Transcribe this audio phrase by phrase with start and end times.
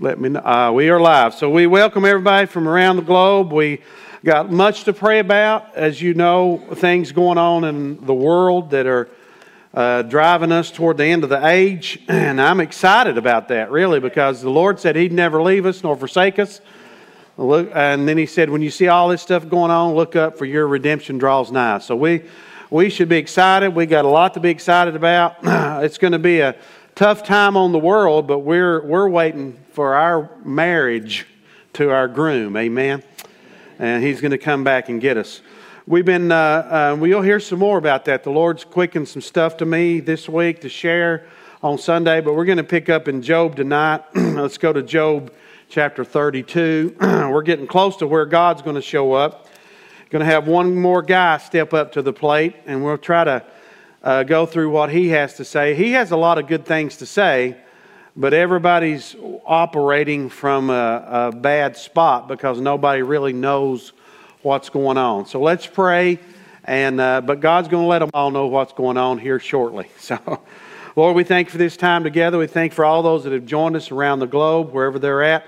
[0.00, 0.40] let me know.
[0.40, 1.32] Uh, we are live.
[1.34, 3.50] So we welcome everybody from around the globe.
[3.50, 3.80] We
[4.22, 5.74] got much to pray about.
[5.74, 9.08] As you know, things going on in the world that are
[9.72, 11.98] uh, driving us toward the end of the age.
[12.08, 15.96] And I'm excited about that, really, because the Lord said He'd never leave us nor
[15.96, 16.60] forsake us.
[17.38, 20.44] And then He said, when you see all this stuff going on, look up, for
[20.44, 21.78] your redemption draws nigh.
[21.78, 22.24] So we,
[22.68, 23.74] we should be excited.
[23.74, 25.36] We got a lot to be excited about.
[25.82, 26.54] it's going to be a
[26.96, 31.26] tough time on the world, but we're, we're waiting for our marriage
[31.74, 32.56] to our groom.
[32.56, 33.02] Amen.
[33.78, 35.42] And he's going to come back and get us.
[35.86, 38.24] We've been, uh, uh, we'll hear some more about that.
[38.24, 41.26] The Lord's quickened some stuff to me this week to share
[41.62, 44.02] on Sunday, but we're going to pick up in Job tonight.
[44.14, 45.30] Let's go to Job
[45.68, 46.96] chapter 32.
[47.00, 49.48] we're getting close to where God's going to show up.
[50.08, 53.44] Going to have one more guy step up to the plate, and we'll try to
[54.06, 55.74] uh, go through what he has to say.
[55.74, 57.56] He has a lot of good things to say,
[58.14, 63.92] but everybody's operating from a, a bad spot because nobody really knows
[64.42, 65.26] what's going on.
[65.26, 66.20] So let's pray,
[66.62, 69.90] and uh, but God's going to let them all know what's going on here shortly.
[69.98, 70.40] So.
[70.94, 72.38] Lord, we thank you for this time together.
[72.38, 75.22] We thank you for all those that have joined us around the globe, wherever they're
[75.22, 75.44] at.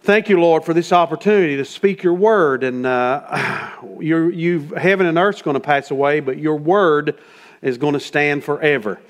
[0.00, 2.64] Thank you, Lord, for this opportunity to speak your word.
[2.64, 3.70] And uh,
[4.00, 7.18] you, heaven and earth's going to pass away, but your word
[7.62, 9.00] is going to stand forever.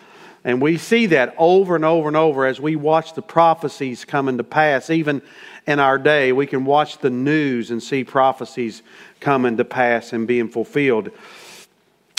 [0.44, 4.38] And we see that over and over and over as we watch the prophecies coming
[4.38, 4.90] to pass.
[4.90, 5.20] Even
[5.66, 8.82] in our day, we can watch the news and see prophecies
[9.18, 11.10] coming to pass and being fulfilled.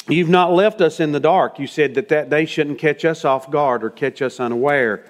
[0.09, 1.57] You've not left us in the dark.
[1.57, 5.05] You said that that day shouldn't catch us off guard or catch us unaware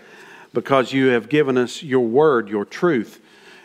[0.53, 3.19] because you have given us your word, your truth.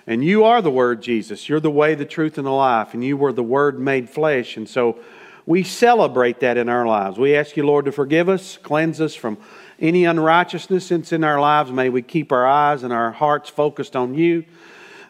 [0.07, 1.49] And you are the word, Jesus.
[1.49, 2.93] You're the way, the truth, and the life.
[2.93, 4.57] And you were the word made flesh.
[4.57, 4.99] And so
[5.47, 7.19] we celebrate that in our lives.
[7.19, 9.39] We ask you, Lord, to forgive us, cleanse us from
[9.81, 11.73] any unrighteousness that's in our lives.
[11.73, 14.45] May we keep our eyes and our hearts focused on you.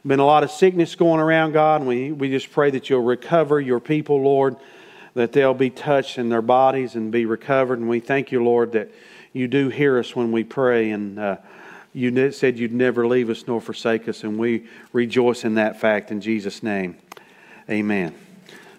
[0.05, 3.03] Been a lot of sickness going around, God, and we, we just pray that you'll
[3.03, 4.57] recover your people, Lord,
[5.15, 7.79] that they'll be touched in their bodies and be recovered.
[7.79, 8.91] And we thank you, Lord, that
[9.33, 10.91] you do hear us when we pray.
[10.91, 11.37] And uh,
[11.93, 16.11] you said you'd never leave us nor forsake us, and we rejoice in that fact
[16.11, 16.97] in Jesus' name.
[17.71, 18.22] Amen.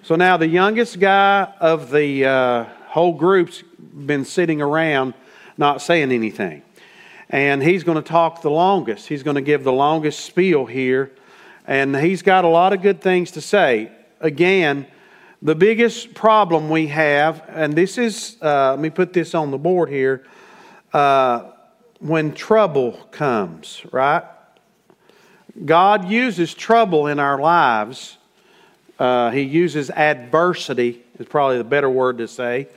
[0.04, 5.14] So now the youngest guy of the uh, whole group's been sitting around
[5.58, 6.62] not saying anything.
[7.30, 9.08] And he's going to talk the longest.
[9.08, 11.14] He's going to give the longest spiel here.
[11.66, 13.94] And he's got a lot of good things to say.
[14.20, 14.88] Again,
[15.42, 19.58] the biggest problem we have, and this is, uh, let me put this on the
[19.58, 20.26] board here,
[20.92, 21.52] uh,
[22.00, 24.26] when trouble comes, right?
[25.64, 28.18] God uses trouble in our lives
[29.00, 32.68] uh, he uses adversity, is probably the better word to say,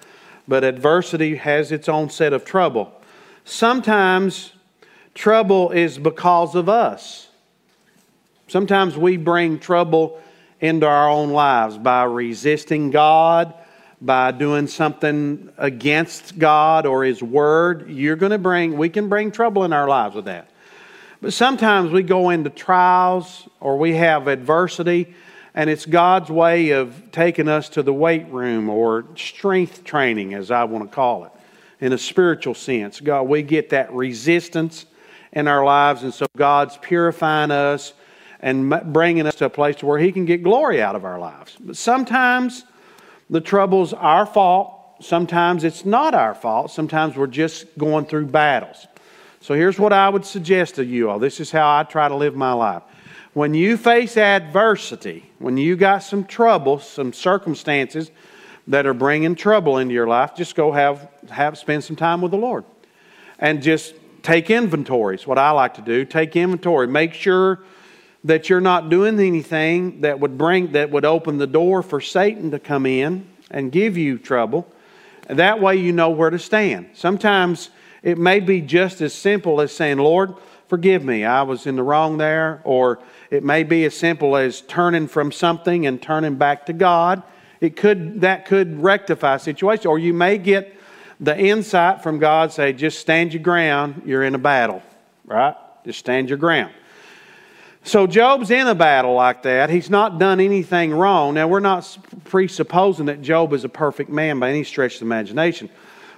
[0.49, 2.93] but adversity has its own set of trouble.
[3.44, 4.53] Sometimes
[5.15, 7.28] trouble is because of us.
[8.49, 10.21] Sometimes we bring trouble
[10.60, 13.53] into our own lives by resisting God,
[14.00, 17.91] by doing something against God or His Word.
[17.91, 20.49] You're going to bring, we can bring trouble in our lives with that.
[21.21, 25.15] But sometimes we go into trials or we have adversity
[25.56, 30.50] and it's God's way of taking us to the weight room or strength training, as
[30.50, 31.33] I want to call it,
[31.81, 33.00] in a spiritual sense.
[33.00, 34.84] God, we get that resistance
[35.33, 37.94] in our lives, and so God's purifying us
[38.41, 41.56] and bringing us to a place where He can get glory out of our lives.
[41.59, 42.65] But sometimes
[43.31, 44.75] the trouble's our fault.
[45.00, 46.71] Sometimes it's not our fault.
[46.71, 48.87] Sometimes we're just going through battles.
[49.41, 51.19] So here's what I would suggest to you all.
[51.19, 52.83] This is how I try to live my life
[53.36, 58.10] when you face adversity, when you got some trouble, some circumstances
[58.66, 62.30] that are bringing trouble into your life, just go have, have spend some time with
[62.30, 62.64] the Lord.
[63.38, 66.06] And just take inventories, what I like to do.
[66.06, 66.86] Take inventory.
[66.86, 67.60] Make sure
[68.25, 72.52] that you're not doing anything that would bring that would open the door for Satan
[72.52, 74.66] to come in and give you trouble.
[75.28, 76.88] That way you know where to stand.
[76.94, 77.69] Sometimes
[78.02, 80.32] it may be just as simple as saying, Lord,
[80.69, 82.99] forgive me, I was in the wrong there, or
[83.31, 87.23] it may be as simple as turning from something and turning back to God.
[87.61, 90.76] It could that could rectify a situation, or you may get
[91.19, 94.82] the insight from God say, just stand your ground, you're in a battle,
[95.25, 95.55] right?
[95.84, 96.73] Just stand your ground.
[97.84, 99.70] So Job's in a battle like that.
[99.70, 101.34] He's not done anything wrong.
[101.34, 105.06] Now we're not presupposing that Job is a perfect man by any stretch of the
[105.06, 105.70] imagination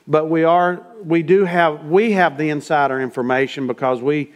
[0.08, 4.32] but we are we do have we have the insider information because we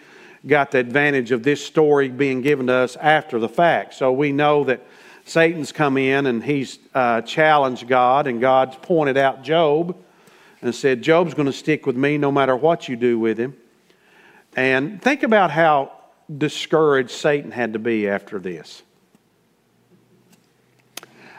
[0.46, 4.32] got the advantage of this story being given to us after the fact so we
[4.32, 4.84] know that
[5.24, 9.96] satan's come in and he's uh, challenged god and god's pointed out job
[10.60, 13.54] and said job's going to stick with me no matter what you do with him
[14.54, 15.92] and think about how
[16.38, 18.82] discouraged Satan had to be after this.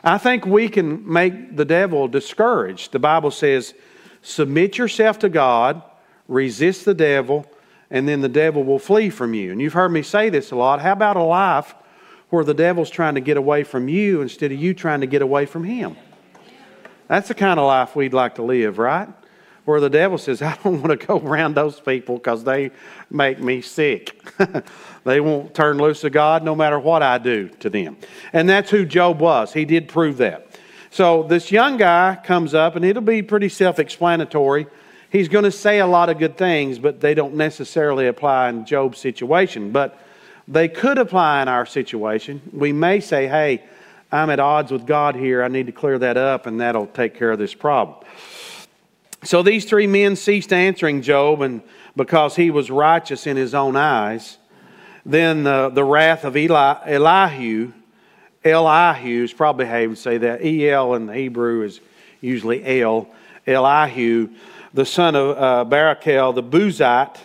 [0.03, 2.91] I think we can make the devil discouraged.
[2.91, 3.73] The Bible says,
[4.21, 5.81] submit yourself to God,
[6.27, 7.45] resist the devil,
[7.93, 9.51] and then the devil will flee from you.
[9.51, 10.81] And you've heard me say this a lot.
[10.81, 11.75] How about a life
[12.29, 15.21] where the devil's trying to get away from you instead of you trying to get
[15.21, 15.95] away from him?
[17.07, 19.07] That's the kind of life we'd like to live, right?
[19.65, 22.71] Where the devil says, I don't want to go around those people because they
[23.11, 24.19] make me sick.
[25.03, 27.97] they won't turn loose of God no matter what I do to them.
[28.33, 29.53] And that's who Job was.
[29.53, 30.47] He did prove that.
[30.89, 34.65] So this young guy comes up, and it'll be pretty self explanatory.
[35.13, 38.65] He's going to say a lot of good things, but they don't necessarily apply in
[38.65, 39.71] Job's situation.
[39.71, 39.99] But
[40.47, 42.41] they could apply in our situation.
[42.51, 43.63] We may say, hey,
[44.11, 45.43] I'm at odds with God here.
[45.43, 48.03] I need to clear that up, and that'll take care of this problem.
[49.23, 51.61] So these three men ceased answering Job, and
[51.95, 54.39] because he was righteous in his own eyes,
[55.05, 57.71] then the, the wrath of Eli, Elihu,
[58.43, 60.43] Elihu is probably how you would say that.
[60.43, 61.81] El in the Hebrew is
[62.19, 63.07] usually El.
[63.45, 64.29] Elihu,
[64.73, 67.17] the son of uh, Barachel, the Buzite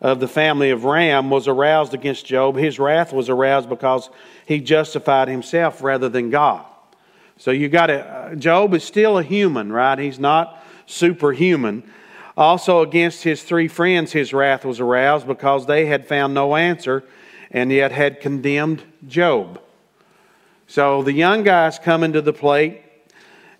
[0.00, 2.56] of the family of Ram, was aroused against Job.
[2.56, 4.10] His wrath was aroused because
[4.46, 6.64] he justified himself rather than God.
[7.36, 9.98] So you got to, uh, Job is still a human, right?
[9.98, 11.84] He's not superhuman.
[12.36, 17.04] Also, against his three friends, his wrath was aroused because they had found no answer
[17.50, 19.60] and yet had condemned Job.
[20.66, 22.82] So the young guy's coming to the plate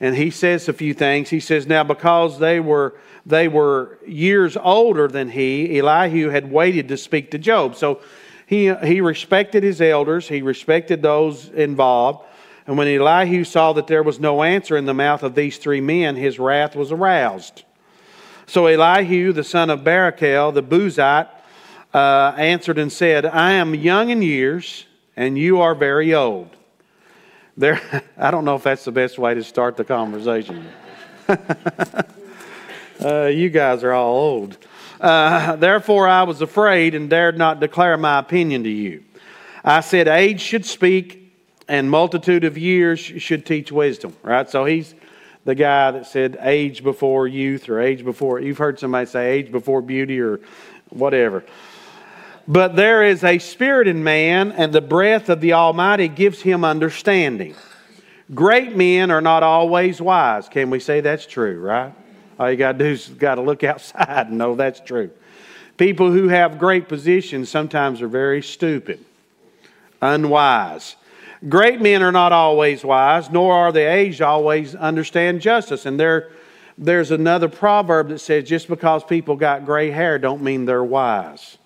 [0.00, 1.28] and he says a few things.
[1.28, 2.94] He says, Now, because they were,
[3.26, 7.76] they were years older than he, Elihu had waited to speak to Job.
[7.76, 8.00] So
[8.46, 12.26] he, he respected his elders, he respected those involved.
[12.66, 15.80] And when Elihu saw that there was no answer in the mouth of these three
[15.80, 17.64] men, his wrath was aroused.
[18.46, 21.28] So Elihu, the son of Barachel, the Buzite,
[21.92, 24.86] uh, answered and said, I am young in years,
[25.16, 26.56] and you are very old.
[27.60, 27.78] There,
[28.16, 30.66] I don't know if that's the best way to start the conversation.
[33.04, 34.56] uh, you guys are all old.
[34.98, 39.04] Uh, therefore, I was afraid and dared not declare my opinion to you.
[39.62, 41.34] I said, Age should speak,
[41.68, 44.48] and multitude of years should teach wisdom, right?
[44.48, 44.94] So he's
[45.44, 49.52] the guy that said age before youth or age before, you've heard somebody say age
[49.52, 50.40] before beauty or
[50.88, 51.44] whatever.
[52.50, 56.64] But there is a spirit in man, and the breath of the Almighty gives him
[56.64, 57.54] understanding.
[58.34, 60.48] Great men are not always wise.
[60.48, 61.94] Can we say that's true, right?
[62.40, 65.12] All you got to do is got to look outside and know that's true.
[65.76, 68.98] People who have great positions sometimes are very stupid,
[70.02, 70.96] unwise.
[71.48, 75.86] Great men are not always wise, nor are the aged always understand justice.
[75.86, 76.32] And there,
[76.76, 81.58] there's another proverb that says just because people got gray hair don't mean they're wise.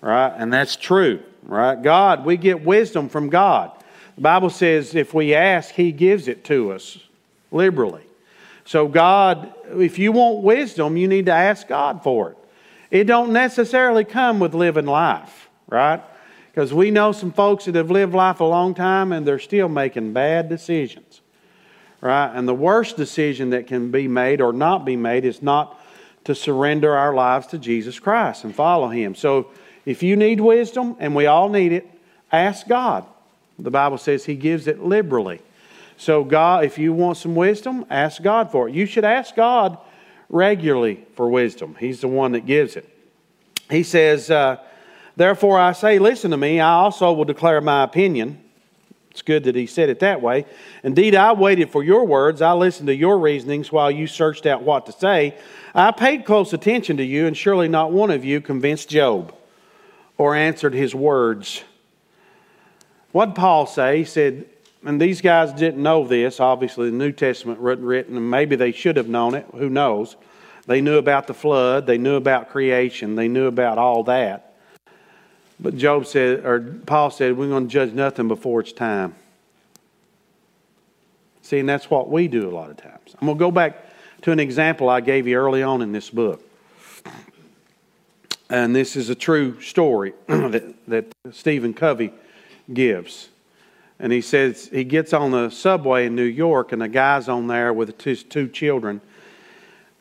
[0.00, 0.32] Right?
[0.36, 1.20] And that's true.
[1.42, 1.80] Right?
[1.80, 3.72] God, we get wisdom from God.
[4.16, 6.98] The Bible says if we ask, He gives it to us
[7.50, 8.02] liberally.
[8.64, 12.38] So God, if you want wisdom, you need to ask God for it.
[12.90, 16.02] It don't necessarily come with living life, right?
[16.50, 19.68] Because we know some folks that have lived life a long time and they're still
[19.68, 21.20] making bad decisions.
[22.00, 22.30] Right?
[22.32, 25.80] And the worst decision that can be made or not be made is not
[26.24, 29.14] to surrender our lives to Jesus Christ and follow Him.
[29.14, 29.50] So
[29.88, 31.88] if you need wisdom, and we all need it,
[32.30, 33.06] ask God.
[33.58, 35.40] The Bible says He gives it liberally.
[35.96, 38.74] So, God, if you want some wisdom, ask God for it.
[38.74, 39.78] You should ask God
[40.28, 41.74] regularly for wisdom.
[41.80, 42.86] He's the one that gives it.
[43.70, 44.58] He says, uh,
[45.16, 48.44] Therefore, I say, listen to me, I also will declare my opinion.
[49.10, 50.44] It's good that he said it that way.
[50.84, 52.42] Indeed, I waited for your words.
[52.42, 55.38] I listened to your reasonings while you searched out what to say.
[55.74, 59.32] I paid close attention to you, and surely not one of you convinced Job
[60.18, 61.62] or answered his words.
[63.12, 63.98] What did Paul say?
[63.98, 64.44] He said,
[64.84, 66.40] and these guys didn't know this.
[66.40, 69.46] Obviously, the New Testament wasn't written, and maybe they should have known it.
[69.54, 70.16] Who knows?
[70.66, 74.54] They knew about the flood, they knew about creation, they knew about all that.
[75.58, 79.14] But Job said, or Paul said, we're going to judge nothing before it's time.
[81.42, 83.16] See, and that's what we do a lot of times.
[83.18, 83.86] I'm going to go back
[84.22, 86.42] to an example I gave you early on in this book.
[88.50, 92.12] And this is a true story that, that Stephen Covey
[92.72, 93.28] gives.
[93.98, 97.46] And he says he gets on the subway in New York, and a guy's on
[97.46, 99.00] there with his two children.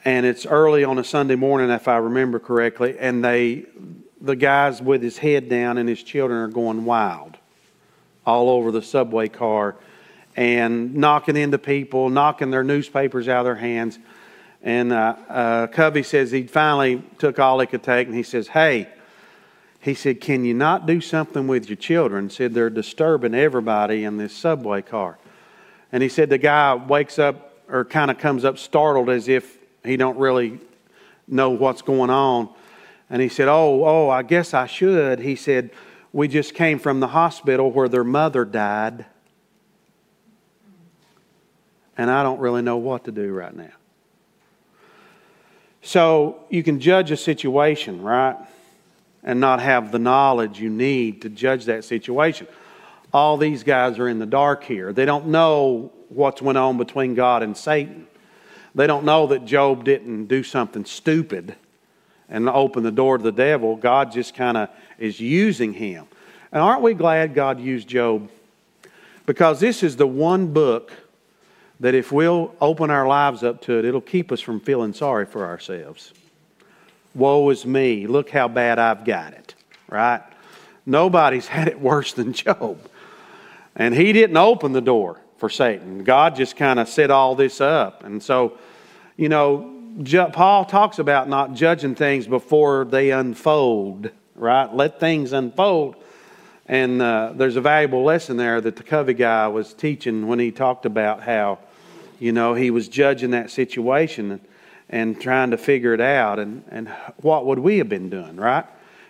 [0.06, 3.66] And it's early on a Sunday morning, if I remember correctly, and they
[4.22, 7.38] the guy's with his head down and his children are going wild
[8.26, 9.76] all over the subway car
[10.36, 13.98] and knocking into people, knocking their newspapers out of their hands.
[14.68, 18.50] And uh, uh, Covey says he finally took all he could take and he says,
[18.50, 18.90] Hey,
[19.80, 22.30] he said, Can you not do something with your children?
[22.30, 25.20] Said they're disturbing everybody in this subway car.
[25.94, 29.58] And he said the guy wakes up or kind of comes up startled as if
[29.86, 30.60] he don't really
[31.30, 32.50] know what's going on.
[33.10, 35.20] And he said, Oh, oh, I guess I should.
[35.20, 35.72] He said,
[36.12, 39.06] We just came from the hospital where their mother died.
[41.98, 43.72] And I don't really know what to do right now.
[45.88, 48.38] So you can judge a situation, right?
[49.28, 52.48] and not have the knowledge you need to judge that situation.
[53.14, 54.94] All these guys are in the dark here.
[54.94, 58.08] They don't know what's went on between God and Satan.
[58.74, 61.56] They don't know that Job didn't do something stupid
[62.30, 63.76] and open the door to the devil.
[63.76, 66.06] God just kind of is using him.
[66.54, 68.30] And aren't we glad God used Job?
[69.26, 70.94] Because this is the one book
[71.80, 75.26] that if we'll open our lives up to it, it'll keep us from feeling sorry
[75.26, 76.14] for ourselves.
[77.14, 78.08] Woe is me.
[78.08, 79.56] Look how bad I've got it.
[79.90, 80.22] Right?
[80.86, 82.80] Nobody's had it worse than Job.
[83.76, 86.04] And he didn't open the door for Satan.
[86.04, 88.04] God just kind of set all this up.
[88.04, 88.58] And so,
[89.16, 89.74] you know,
[90.34, 94.74] Paul talks about not judging things before they unfold, right?
[94.74, 95.96] Let things unfold.
[96.68, 100.52] And uh, there's a valuable lesson there that the Covey guy was teaching when he
[100.52, 101.60] talked about how,
[102.20, 104.42] you know, he was judging that situation
[104.90, 106.40] and trying to figure it out.
[106.40, 108.66] And, and what would we have been doing, right?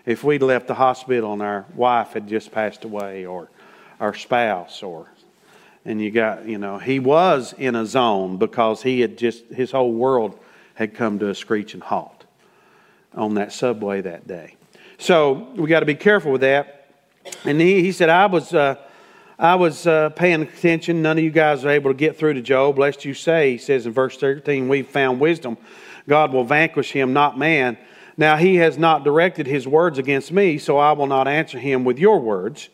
[0.06, 3.50] If we'd left the hospital and our wife had just passed away or
[4.00, 5.08] our spouse or
[5.88, 9.72] and you got you know he was in a zone because he had just his
[9.72, 10.38] whole world
[10.76, 12.26] had come to a screeching halt
[13.16, 14.56] on that subway that day
[15.00, 16.90] so we got to be careful with that
[17.46, 18.76] and he, he said i was uh,
[19.40, 22.42] i was uh, paying attention none of you guys are able to get through to
[22.42, 25.58] job lest you say he says in verse 13 we've found wisdom
[26.08, 27.78] god will vanquish him not man
[28.18, 31.84] now he has not directed his words against me so i will not answer him
[31.84, 32.70] with your words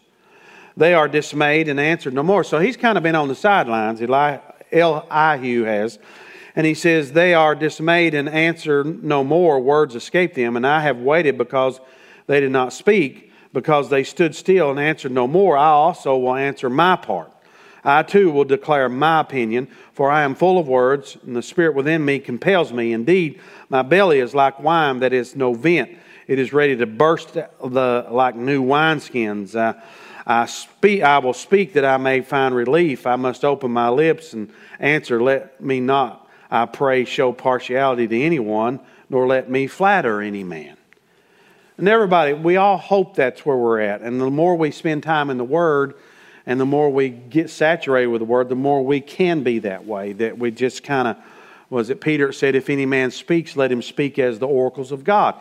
[0.76, 2.44] they are dismayed and answered no more.
[2.44, 4.38] So he's kind of been on the sidelines, Eli,
[4.72, 6.00] Elihu has.
[6.56, 9.60] And he says, They are dismayed and answer no more.
[9.60, 10.56] Words escape them.
[10.56, 11.80] And I have waited because
[12.28, 15.56] they did not speak, because they stood still and answered no more.
[15.56, 17.32] I also will answer my part.
[17.84, 21.76] I too will declare my opinion, for I am full of words, and the spirit
[21.76, 22.94] within me compels me.
[22.94, 25.98] Indeed, my belly is like wine that is no vent.
[26.26, 29.56] It is ready to burst the, like new wineskins.
[29.56, 29.80] Uh,
[30.26, 33.06] I, speak, I will speak that I may find relief.
[33.06, 35.22] I must open my lips and answer.
[35.22, 38.80] Let me not, I pray, show partiality to anyone,
[39.10, 40.78] nor let me flatter any man.
[41.78, 44.02] And everybody, we all hope that's where we're at.
[44.02, 45.96] And the more we spend time in the Word,
[46.46, 49.86] and the more we get saturated with the Word, the more we can be that
[49.86, 50.14] way.
[50.14, 51.18] That we just kind of,
[51.70, 55.04] was it Peter said, if any man speaks, let him speak as the oracles of
[55.04, 55.36] God.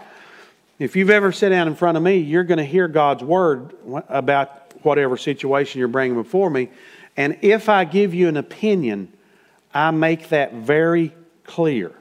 [0.79, 3.75] If you've ever sat down in front of me, you're going to hear God's Word
[4.09, 6.71] about whatever situation you're bringing before me.
[7.17, 9.13] And if I give you an opinion,
[9.75, 11.13] I make that very
[11.45, 11.93] clear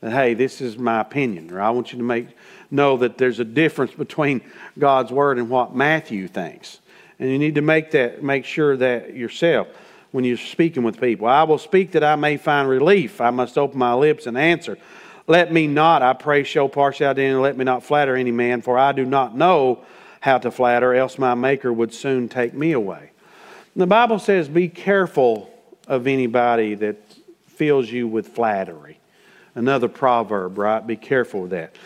[0.00, 2.28] that, hey, this is my opinion, or I want you to make
[2.70, 4.40] know that there's a difference between
[4.78, 6.80] God's word and what Matthew thinks.
[7.18, 9.68] And you need to make that make sure that yourself
[10.12, 11.26] when you're speaking with people.
[11.26, 13.20] I will speak that I may find relief.
[13.20, 14.78] I must open my lips and answer.
[15.26, 18.78] Let me not, I pray, show partiality and let me not flatter any man, for
[18.78, 19.84] I do not know
[20.20, 23.10] how to flatter, else my Maker would soon take me away.
[23.74, 25.50] The Bible says, be careful
[25.86, 26.96] of anybody that
[27.46, 28.98] fills you with flattery.
[29.54, 30.86] Another proverb, right?
[30.86, 31.76] Be careful of that.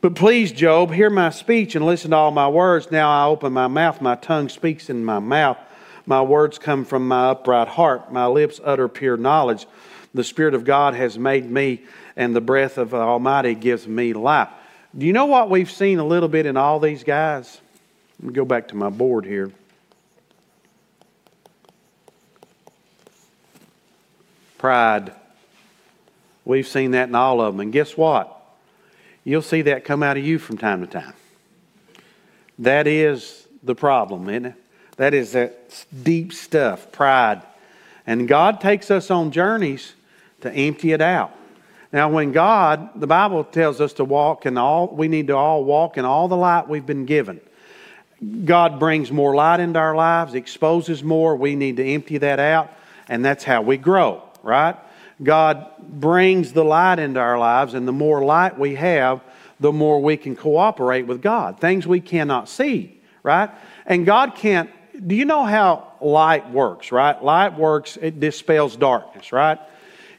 [0.00, 2.90] But please, Job, hear my speech and listen to all my words.
[2.90, 5.58] Now I open my mouth, my tongue speaks in my mouth.
[6.06, 8.12] My words come from my upright heart.
[8.12, 9.66] My lips utter pure knowledge.
[10.14, 11.82] The Spirit of God has made me,
[12.14, 14.48] and the breath of the Almighty gives me life.
[14.96, 17.60] Do you know what we've seen a little bit in all these guys?
[18.20, 19.50] Let me go back to my board here.
[24.58, 25.12] Pride.
[26.44, 27.60] We've seen that in all of them.
[27.60, 28.35] And guess what?
[29.26, 31.12] You'll see that come out of you from time to time.
[32.60, 34.54] That is the problem, isn't it?
[34.98, 37.42] That is that deep stuff, pride.
[38.06, 39.94] And God takes us on journeys
[40.42, 41.34] to empty it out.
[41.92, 45.64] Now, when God, the Bible tells us to walk in all, we need to all
[45.64, 47.40] walk in all the light we've been given.
[48.44, 51.34] God brings more light into our lives, exposes more.
[51.34, 52.72] We need to empty that out,
[53.08, 54.76] and that's how we grow, right?
[55.22, 59.20] God brings the light into our lives, and the more light we have,
[59.58, 61.60] the more we can cooperate with God.
[61.60, 63.50] Things we cannot see, right?
[63.86, 64.70] And God can't.
[65.06, 67.22] Do you know how light works, right?
[67.22, 69.58] Light works, it dispels darkness, right?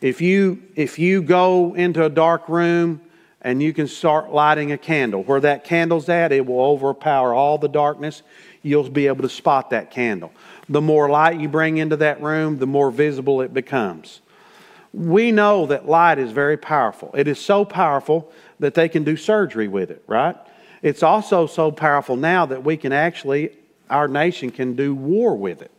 [0.02, 3.02] If you if you go into a dark room
[3.42, 5.24] and you can start lighting a candle.
[5.24, 8.22] Where that candle's at, it will overpower all the darkness.
[8.62, 10.34] You'll be able to spot that candle.
[10.68, 14.22] The more light you bring into that room, the more visible it becomes.
[14.98, 17.12] We know that light is very powerful.
[17.14, 20.36] It is so powerful that they can do surgery with it, right?
[20.82, 23.52] It's also so powerful now that we can actually,
[23.92, 25.70] our nation can do war with it.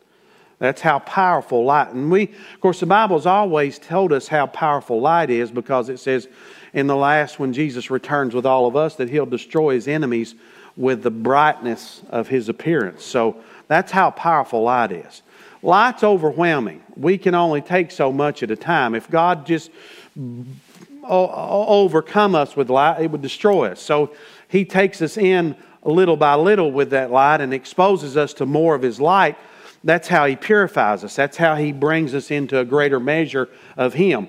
[0.60, 1.90] That's how powerful light.
[1.90, 5.98] And we, of course, the Bible's always told us how powerful light is because it
[5.98, 6.28] says
[6.72, 10.36] in the last, when Jesus returns with all of us, that he'll destroy his enemies
[10.76, 13.04] with the brightness of his appearance.
[13.04, 15.22] So that's how powerful light is.
[15.62, 16.82] Light's overwhelming.
[16.96, 18.94] We can only take so much at a time.
[18.94, 19.70] If God just
[21.04, 23.80] overcome us with light, it would destroy us.
[23.80, 24.14] So
[24.48, 28.74] he takes us in little by little with that light and exposes us to more
[28.74, 29.36] of his light.
[29.84, 31.16] That's how he purifies us.
[31.16, 34.28] That's how he brings us into a greater measure of him.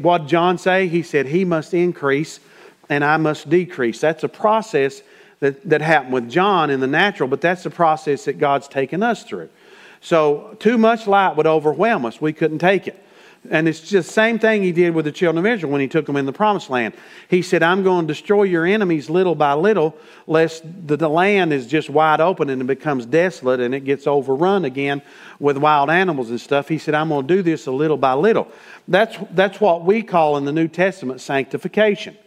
[0.00, 0.88] What John say?
[0.88, 2.38] He said, He must increase
[2.88, 4.00] and I must decrease.
[4.00, 5.02] That's a process
[5.38, 9.02] that, that happened with John in the natural, but that's the process that God's taken
[9.02, 9.48] us through.
[10.00, 12.20] So, too much light would overwhelm us.
[12.20, 13.04] We couldn't take it.
[13.48, 15.88] And it's just the same thing he did with the children of Israel when he
[15.88, 16.92] took them in the promised land.
[17.28, 21.50] He said, I'm going to destroy your enemies little by little, lest the, the land
[21.50, 25.00] is just wide open and it becomes desolate and it gets overrun again
[25.38, 26.68] with wild animals and stuff.
[26.68, 28.46] He said, I'm going to do this a little by little.
[28.86, 32.18] That's, that's what we call in the New Testament sanctification.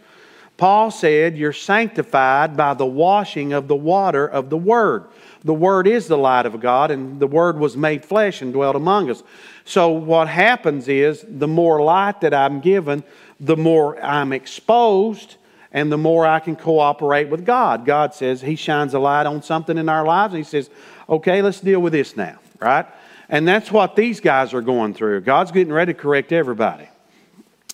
[0.57, 5.05] Paul said, You're sanctified by the washing of the water of the Word.
[5.43, 8.75] The Word is the light of God, and the Word was made flesh and dwelt
[8.75, 9.23] among us.
[9.65, 13.03] So, what happens is the more light that I'm given,
[13.39, 15.35] the more I'm exposed,
[15.71, 17.85] and the more I can cooperate with God.
[17.85, 20.69] God says He shines a light on something in our lives, and He says,
[21.09, 22.85] Okay, let's deal with this now, right?
[23.27, 25.21] And that's what these guys are going through.
[25.21, 26.87] God's getting ready to correct everybody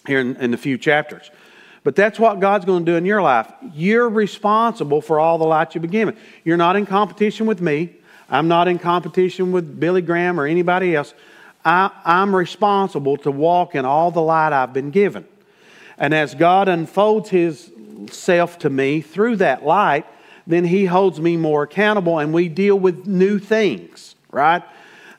[0.07, 1.29] here in, in a few chapters.
[1.83, 3.51] But that's what God's going to do in your life.
[3.73, 6.17] You're responsible for all the light you've been given.
[6.43, 7.91] You're not in competition with me.
[8.29, 11.13] I'm not in competition with Billy Graham or anybody else.
[11.65, 15.25] I, am responsible to walk in all the light I've been given.
[15.97, 17.71] And as God unfolds His
[18.11, 20.05] self to me through that light,
[20.47, 24.63] then He holds me more accountable and we deal with new things, right?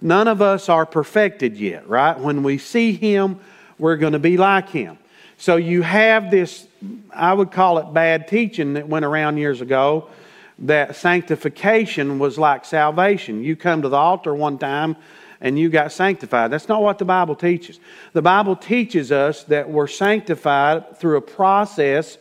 [0.01, 2.18] None of us are perfected yet, right?
[2.18, 3.40] When we see Him,
[3.79, 4.99] we're going to be like Him.
[5.40, 6.66] So you have this,
[7.14, 10.11] I would call it bad teaching that went around years ago
[10.59, 13.42] that sanctification was like salvation.
[13.42, 14.96] You come to the altar one time
[15.40, 16.50] and you got sanctified.
[16.50, 17.81] That's not what the Bible teaches.
[18.12, 22.18] The Bible teaches us that we're sanctified through a process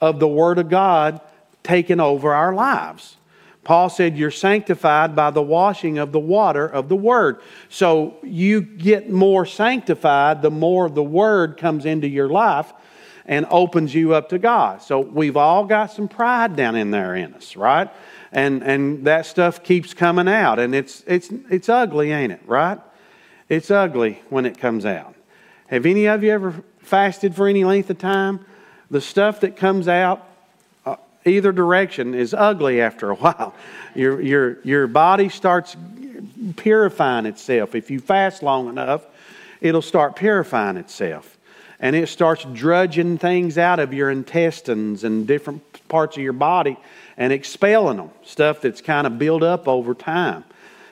[0.00, 1.20] of the Word of God
[1.62, 3.18] taking over our lives.
[3.64, 7.40] Paul said, You're sanctified by the washing of the water of the Word.
[7.68, 12.72] So you get more sanctified the more the Word comes into your life
[13.26, 14.82] and opens you up to God.
[14.82, 17.90] So we've all got some pride down in there in us, right?
[18.32, 20.58] And, and that stuff keeps coming out.
[20.58, 22.78] And it's, it's, it's ugly, ain't it, right?
[23.48, 25.14] It's ugly when it comes out.
[25.68, 28.44] Have any of you ever fasted for any length of time?
[28.90, 30.28] The stuff that comes out
[31.24, 33.54] either direction is ugly after a while.
[33.94, 35.76] Your, your, your body starts
[36.56, 37.74] purifying itself.
[37.74, 39.06] If you fast long enough,
[39.60, 41.38] it'll start purifying itself.
[41.80, 46.76] And it starts drudging things out of your intestines and different parts of your body
[47.16, 50.44] and expelling them, stuff that's kind of built up over time.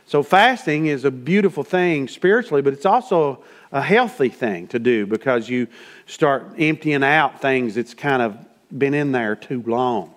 [0.06, 5.06] So, fasting is a beautiful thing spiritually, but it's also a healthy thing to do
[5.06, 5.68] because you
[6.06, 8.36] start emptying out things that's kind of
[8.76, 10.12] been in there too long.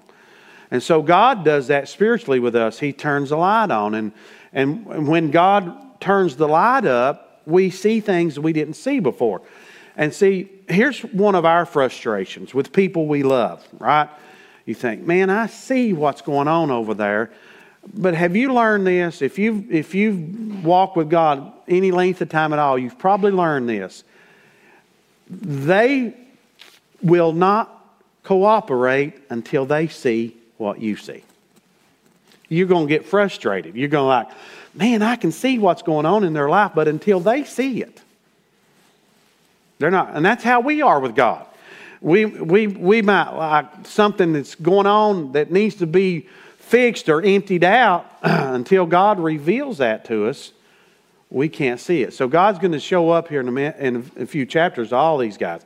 [0.71, 2.80] And so God does that spiritually with us.
[2.80, 3.93] He turns the light on.
[3.93, 4.12] And,
[4.54, 9.41] and when God turns the light up, we see things we didn't see before.
[9.97, 14.10] And see, here's one of our frustrations with people we love, right?
[14.65, 17.32] You think, man, I see what's going on over there.
[17.93, 19.21] But have you learned this?
[19.21, 23.32] If you've, if you've walked with God any length of time at all, you've probably
[23.32, 24.04] learned this.
[25.30, 26.15] They
[27.01, 27.71] will not
[28.23, 31.23] cooperate until they see what you see.
[32.49, 33.75] You're going to get frustrated.
[33.75, 34.27] You're going to like,
[34.73, 38.01] man, I can see what's going on in their life, but until they see it,
[39.79, 40.15] they're not.
[40.15, 41.45] And that's how we are with God.
[42.01, 46.27] We, we, we might like something that's going on that needs to be
[46.59, 50.51] fixed or emptied out until God reveals that to us.
[51.31, 52.13] We can't see it.
[52.13, 55.17] So God's going to show up here in a, minute, in a few chapters all
[55.17, 55.61] these guys.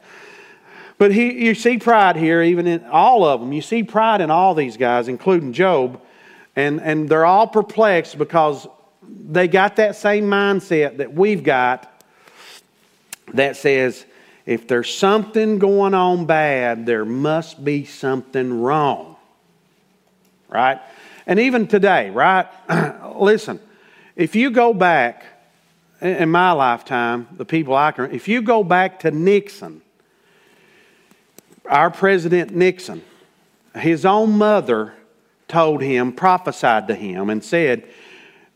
[1.00, 3.54] But he, you see pride here, even in all of them.
[3.54, 6.00] You see pride in all these guys, including Job.
[6.58, 8.68] And, and they're all perplexed because
[9.02, 11.90] they got that same mindset that we've got
[13.34, 14.06] that says,
[14.46, 19.16] if there's something going on bad, there must be something wrong.
[20.50, 20.82] Right?
[21.26, 22.48] And even today, right?
[23.16, 23.62] Listen,
[24.18, 25.24] if you go back
[26.02, 29.82] in my lifetime, the people I can, if you go back to Nixon,
[31.70, 33.04] our President Nixon,
[33.76, 34.94] his own mother
[35.48, 37.88] told him, prophesied to him, and said,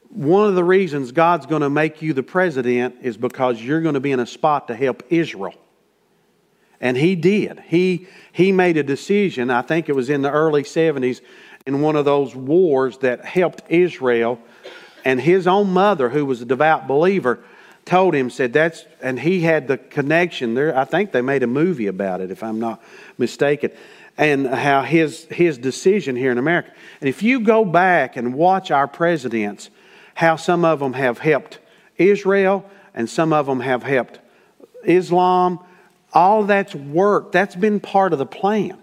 [0.09, 3.93] One of the reasons God's going to make you the president is because you're going
[3.93, 5.55] to be in a spot to help Israel.
[6.81, 7.61] And he did.
[7.67, 11.21] He, he made a decision, I think it was in the early 70s,
[11.65, 14.39] in one of those wars that helped Israel.
[15.05, 17.39] And his own mother, who was a devout believer,
[17.85, 20.77] told him, said that's, and he had the connection there.
[20.77, 22.81] I think they made a movie about it, if I'm not
[23.17, 23.71] mistaken,
[24.17, 26.71] and how his, his decision here in America.
[27.01, 29.69] And if you go back and watch our presidents,
[30.15, 31.59] how some of them have helped
[31.97, 34.19] Israel and some of them have helped
[34.83, 35.59] Islam,
[36.13, 37.31] all that's work.
[37.31, 38.77] That's been part of the plan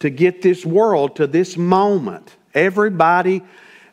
[0.00, 2.34] to get this world to this moment.
[2.54, 3.42] Everybody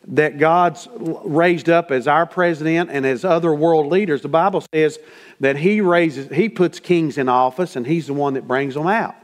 [0.07, 4.99] that God's raised up as our president and as other world leaders, the Bible says
[5.39, 8.87] that He raises, He puts kings in office and He's the one that brings them
[8.87, 9.15] out.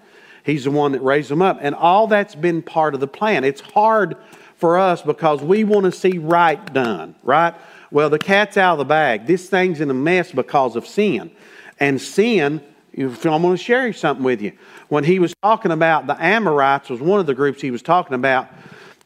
[0.43, 1.59] He's the one that raised them up.
[1.61, 3.43] And all that's been part of the plan.
[3.43, 4.15] It's hard
[4.55, 7.53] for us because we want to see right done, right?
[7.91, 9.25] Well, the cat's out of the bag.
[9.25, 11.31] This thing's in a mess because of sin.
[11.79, 12.61] And sin,
[12.97, 14.53] I'm going to share something with you.
[14.89, 18.15] When he was talking about the Amorites, was one of the groups he was talking
[18.15, 18.49] about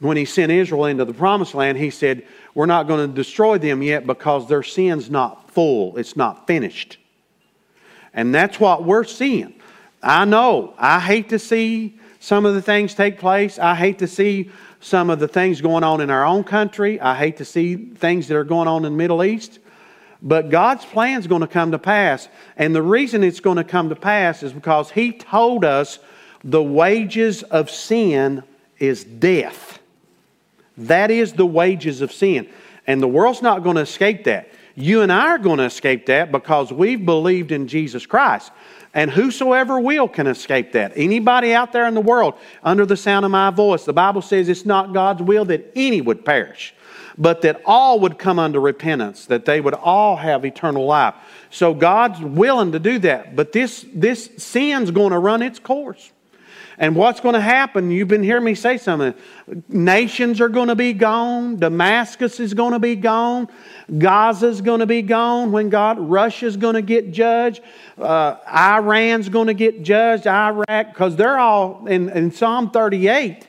[0.03, 3.57] when he sent Israel into the promised land, he said, We're not going to destroy
[3.57, 6.97] them yet because their sin's not full, it's not finished.
[8.13, 9.53] And that's what we're seeing.
[10.01, 10.73] I know.
[10.77, 13.57] I hate to see some of the things take place.
[13.57, 16.99] I hate to see some of the things going on in our own country.
[16.99, 19.59] I hate to see things that are going on in the Middle East.
[20.21, 22.27] But God's plan is going to come to pass.
[22.57, 25.99] And the reason it's going to come to pass is because He told us
[26.43, 28.43] the wages of sin
[28.79, 29.79] is death.
[30.77, 32.49] That is the wages of sin.
[32.87, 34.49] And the world's not going to escape that.
[34.75, 38.51] You and I are going to escape that because we've believed in Jesus Christ.
[38.93, 40.93] And whosoever will can escape that.
[40.95, 44.49] Anybody out there in the world under the sound of my voice, the Bible says
[44.49, 46.75] it's not God's will that any would perish,
[47.17, 51.15] but that all would come unto repentance, that they would all have eternal life.
[51.49, 53.35] So God's willing to do that.
[53.35, 56.11] But this, this sin's going to run its course.
[56.77, 57.91] And what's going to happen?
[57.91, 59.13] You've been hearing me say something.
[59.67, 61.57] Nations are going to be gone.
[61.57, 63.47] Damascus is going to be gone.
[63.97, 65.99] Gaza's going to be gone when God.
[65.99, 67.61] Russia's going to get judged.
[67.97, 70.25] Uh, Iran's going to get judged.
[70.25, 73.47] Iraq, because they're all in, in Psalm 38.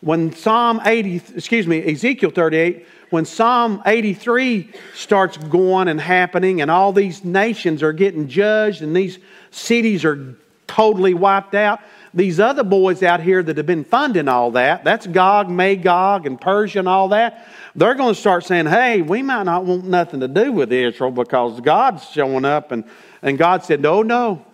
[0.00, 6.70] When Psalm 80, excuse me, Ezekiel 38, when Psalm 83 starts going and happening, and
[6.70, 9.18] all these nations are getting judged, and these
[9.50, 10.34] cities are
[10.66, 11.80] totally wiped out
[12.14, 16.40] these other boys out here that have been funding all that, that's Gog, Magog, and
[16.40, 20.20] Persia and all that, they're going to start saying, hey, we might not want nothing
[20.20, 22.70] to do with Israel because God's showing up.
[22.70, 22.84] And,
[23.22, 24.44] and God said, oh, no.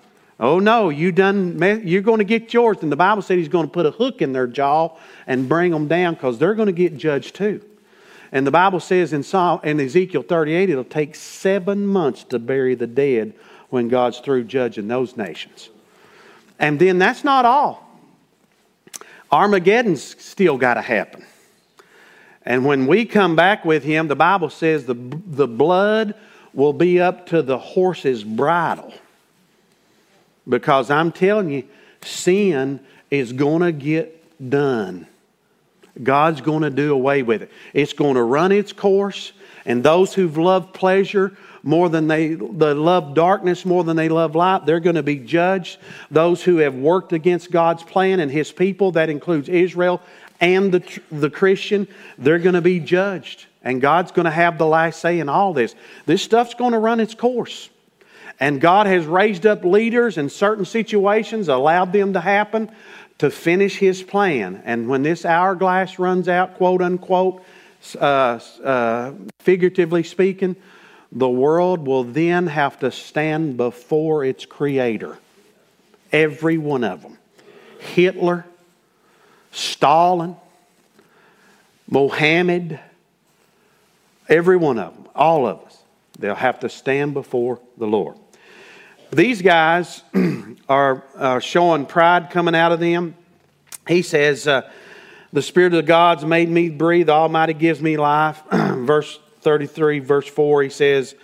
[0.41, 2.79] Oh, no, you done, you're going to get yours.
[2.83, 5.73] And the Bible said he's going to put a hook in their jaw and bring
[5.73, 7.61] them down because they're going to get judged too.
[8.31, 12.77] And the Bible says in, Psalm, in Ezekiel 38, it'll take seven months to bury
[12.77, 13.35] the dead
[13.71, 15.71] when God's through judging those nations.
[16.59, 17.89] And then that's not all.
[19.31, 21.25] Armageddon's still got to happen.
[22.45, 26.15] And when we come back with him, the Bible says the, the blood
[26.55, 28.93] will be up to the horse's bridle.
[30.49, 31.65] Because I'm telling you,
[32.03, 35.07] sin is going to get done.
[36.03, 37.51] God's going to do away with it.
[37.75, 39.33] It's going to run its course,
[39.67, 41.37] and those who've loved pleasure
[41.69, 45.19] more than they, they love darkness more than they love light, they're going to be
[45.19, 45.79] judged.
[46.11, 50.01] Those who have worked against God's plan and His people, that includes Israel
[50.41, 53.45] and the, the Christian, they're going to be judged.
[53.63, 55.75] And God's going to have the last say in all this.
[56.07, 57.69] This stuff's going to run its course.
[58.41, 62.71] And God has raised up leaders in certain situations, allowed them to happen
[63.19, 64.63] to finish His plan.
[64.65, 67.45] And when this hourglass runs out, quote unquote,
[68.01, 70.57] uh, uh, figuratively speaking,
[71.11, 75.19] the world will then have to stand before its creator.
[76.13, 77.19] Every one of them.
[77.81, 78.45] Hitler,
[79.51, 80.37] Stalin,
[81.89, 82.79] Mohammed,
[84.29, 85.79] every one of them, all of us,
[86.19, 88.17] they'll have to stand before the Lord.
[89.11, 90.03] These guys
[90.69, 93.15] are, are showing pride coming out of them.
[93.87, 94.71] He says, uh,
[95.33, 98.43] The Spirit of the God's made me breathe, the Almighty gives me life.
[98.51, 101.15] Verse 33, verse 4, he says,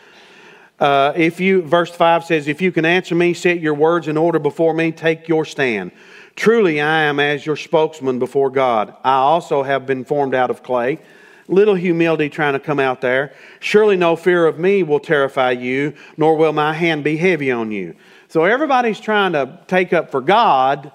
[0.79, 4.17] Uh, if you, verse 5 says, If you can answer me, set your words in
[4.17, 5.93] order before me, take your stand.
[6.37, 8.95] Truly, I am as your spokesman before God.
[9.05, 10.99] I also have been formed out of clay.
[11.47, 13.35] Little humility trying to come out there.
[13.61, 17.71] Surely no fear of me will terrify you, nor will my hand be heavy on
[17.71, 17.95] you.
[18.29, 20.91] So everybody's trying to take up for God,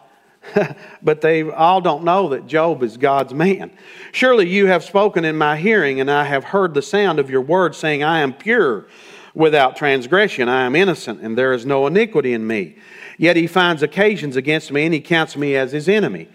[1.01, 3.71] but they all don't know that Job is God's man.
[4.11, 7.41] Surely you have spoken in my hearing, and I have heard the sound of your
[7.41, 8.87] words, saying, I am pure
[9.33, 10.49] without transgression.
[10.49, 12.77] I am innocent, and there is no iniquity in me.
[13.17, 16.27] Yet he finds occasions against me, and he counts me as his enemy.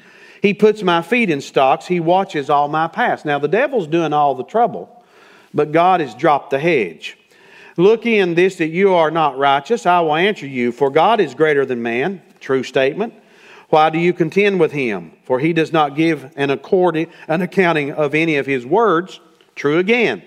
[0.43, 1.87] He puts my feet in stocks.
[1.87, 3.25] He watches all my paths.
[3.25, 5.03] Now, the devil's doing all the trouble,
[5.55, 7.17] but God has dropped the hedge.
[7.77, 9.87] Look in this that you are not righteous.
[9.87, 12.23] I will answer you, for God is greater than man.
[12.41, 13.15] True statement.
[13.71, 15.13] Why do you contend with him?
[15.25, 19.21] For he does not give an, according, an accounting of any of his words.
[19.55, 20.23] True again.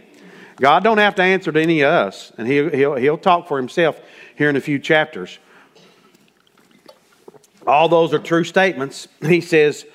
[0.58, 3.58] God don't have to answer to any of us, and he'll, he'll, he'll talk for
[3.58, 4.00] himself
[4.36, 5.38] here in a few chapters.
[7.66, 9.08] All those are true statements.
[9.22, 9.86] He says,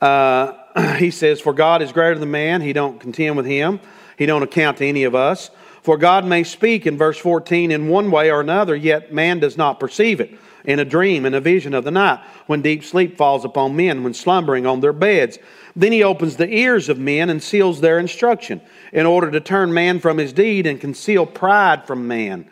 [0.00, 0.52] uh,
[0.96, 2.60] he says, for God is greater than man.
[2.60, 3.80] He don't contend with him.
[4.18, 5.50] He don't account to any of us.
[5.82, 9.56] For God may speak in verse 14 in one way or another, yet man does
[9.56, 10.36] not perceive it.
[10.64, 14.02] In a dream, in a vision of the night, when deep sleep falls upon men,
[14.02, 15.38] when slumbering on their beds.
[15.74, 18.60] Then he opens the ears of men and seals their instruction
[18.92, 22.48] in order to turn man from his deed and conceal pride from man.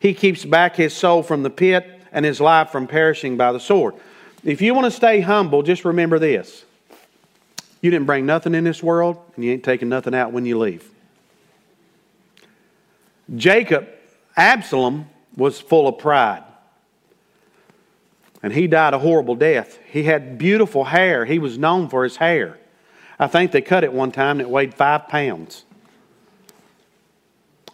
[0.00, 3.60] He keeps back his soul from the pit and his life from perishing by the
[3.60, 3.94] sword.
[4.42, 6.64] If you want to stay humble, just remember this.
[7.82, 10.58] You didn't bring nothing in this world, and you ain't taking nothing out when you
[10.58, 10.88] leave.
[13.36, 13.88] Jacob,
[14.36, 16.42] Absalom, was full of pride.
[18.42, 19.78] And he died a horrible death.
[19.90, 21.24] He had beautiful hair.
[21.24, 22.58] He was known for his hair.
[23.18, 25.64] I think they cut it one time and it weighed five pounds.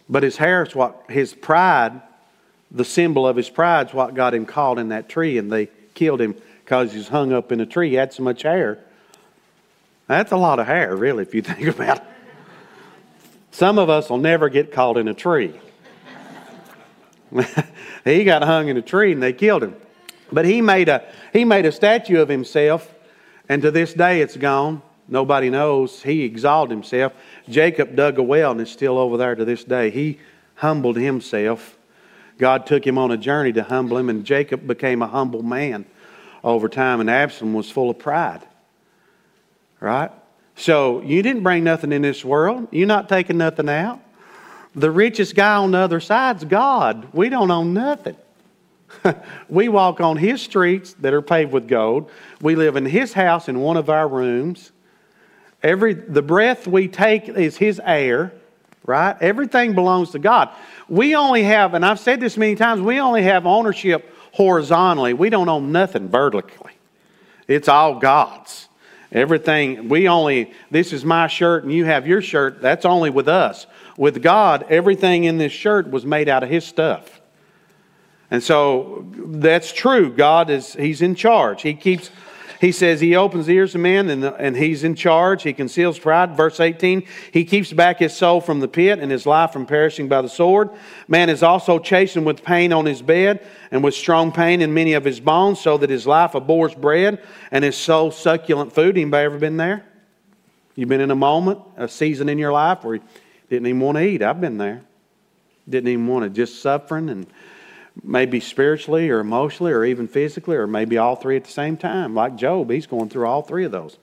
[0.09, 2.01] But his hair is what, his pride,
[2.69, 5.69] the symbol of his pride is what got him caught in that tree and they
[5.93, 7.91] killed him because he was hung up in a tree.
[7.91, 8.79] He had so much hair.
[10.07, 12.03] That's a lot of hair, really, if you think about it.
[13.51, 15.53] Some of us will never get caught in a tree.
[18.03, 19.75] he got hung in a tree and they killed him.
[20.31, 22.93] But he made a he made a statue of himself,
[23.47, 24.81] and to this day it's gone.
[25.07, 26.03] Nobody knows.
[26.03, 27.13] He exalted himself.
[27.47, 29.89] Jacob dug a well and it's still over there to this day.
[29.89, 30.19] He
[30.55, 31.77] humbled himself.
[32.37, 35.85] God took him on a journey to humble him, and Jacob became a humble man
[36.43, 38.45] over time, and Absalom was full of pride.
[39.79, 40.11] Right?
[40.55, 42.67] So you didn't bring nothing in this world.
[42.71, 43.99] You're not taking nothing out.
[44.75, 47.07] The richest guy on the other side's God.
[47.13, 48.17] We don't own nothing.
[49.49, 52.09] we walk on his streets that are paved with gold.
[52.41, 54.71] We live in his house in one of our rooms.
[55.63, 58.33] Every the breath we take is his air,
[58.85, 59.15] right?
[59.19, 60.49] Everything belongs to God.
[60.87, 65.13] We only have, and I've said this many times, we only have ownership horizontally.
[65.13, 66.73] We don't own nothing vertically.
[67.47, 68.67] It's all God's.
[69.11, 73.27] Everything, we only, this is my shirt and you have your shirt, that's only with
[73.27, 73.65] us.
[73.97, 77.16] With God, everything in this shirt was made out of His stuff.
[78.29, 80.11] And so that's true.
[80.11, 81.61] God is, He's in charge.
[81.61, 82.11] He keeps
[82.59, 85.43] he says he opens the ears of man and, and he's in charge.
[85.43, 86.35] He conceals pride.
[86.35, 90.07] Verse 18, he keeps back his soul from the pit and his life from perishing
[90.07, 90.69] by the sword.
[91.07, 94.93] Man is also chastened with pain on his bed and with strong pain in many
[94.93, 98.97] of his bones, so that his life abhors bread and his soul succulent food.
[98.97, 99.85] Anybody ever been there?
[100.75, 103.01] You've been in a moment, a season in your life where you
[103.49, 104.23] didn't even want to eat.
[104.23, 104.81] I've been there.
[105.69, 107.27] Didn't even want to, just suffering and
[108.03, 112.15] maybe spiritually or emotionally or even physically or maybe all three at the same time.
[112.15, 113.97] Like Job, he's going through all three of those.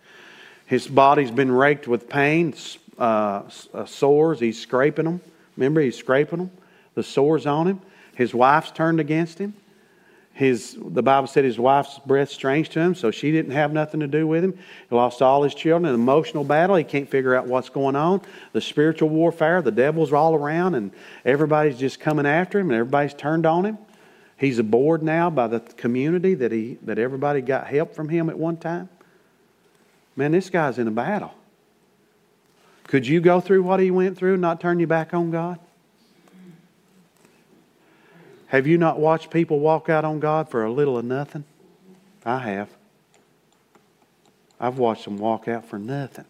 [0.66, 2.54] His body's been raked with pain,
[2.98, 4.40] uh, uh, sores.
[4.40, 5.20] He's scraping them.
[5.56, 6.50] Remember, he's scraping them.
[6.94, 7.80] The sores on him.
[8.14, 9.54] His wife's turned against him.
[10.34, 14.00] His, the Bible said his wife's breath strange to him, so she didn't have nothing
[14.00, 14.58] to do with him.
[14.90, 15.88] He lost all his children.
[15.88, 16.74] An emotional battle.
[16.74, 18.20] He can't figure out what's going on.
[18.52, 19.62] The spiritual warfare.
[19.62, 20.90] The devil's all around, and
[21.24, 23.78] everybody's just coming after him, and everybody's turned on him.
[24.36, 28.36] He's aboard now by the community that he that everybody got help from him at
[28.36, 28.88] one time.
[30.16, 31.32] Man, this guy's in a battle.
[32.88, 35.60] Could you go through what he went through and not turn your back on God?
[38.54, 41.42] Have you not watched people walk out on God for a little of nothing?
[42.24, 42.68] I have.
[44.60, 46.26] I've watched them walk out for nothing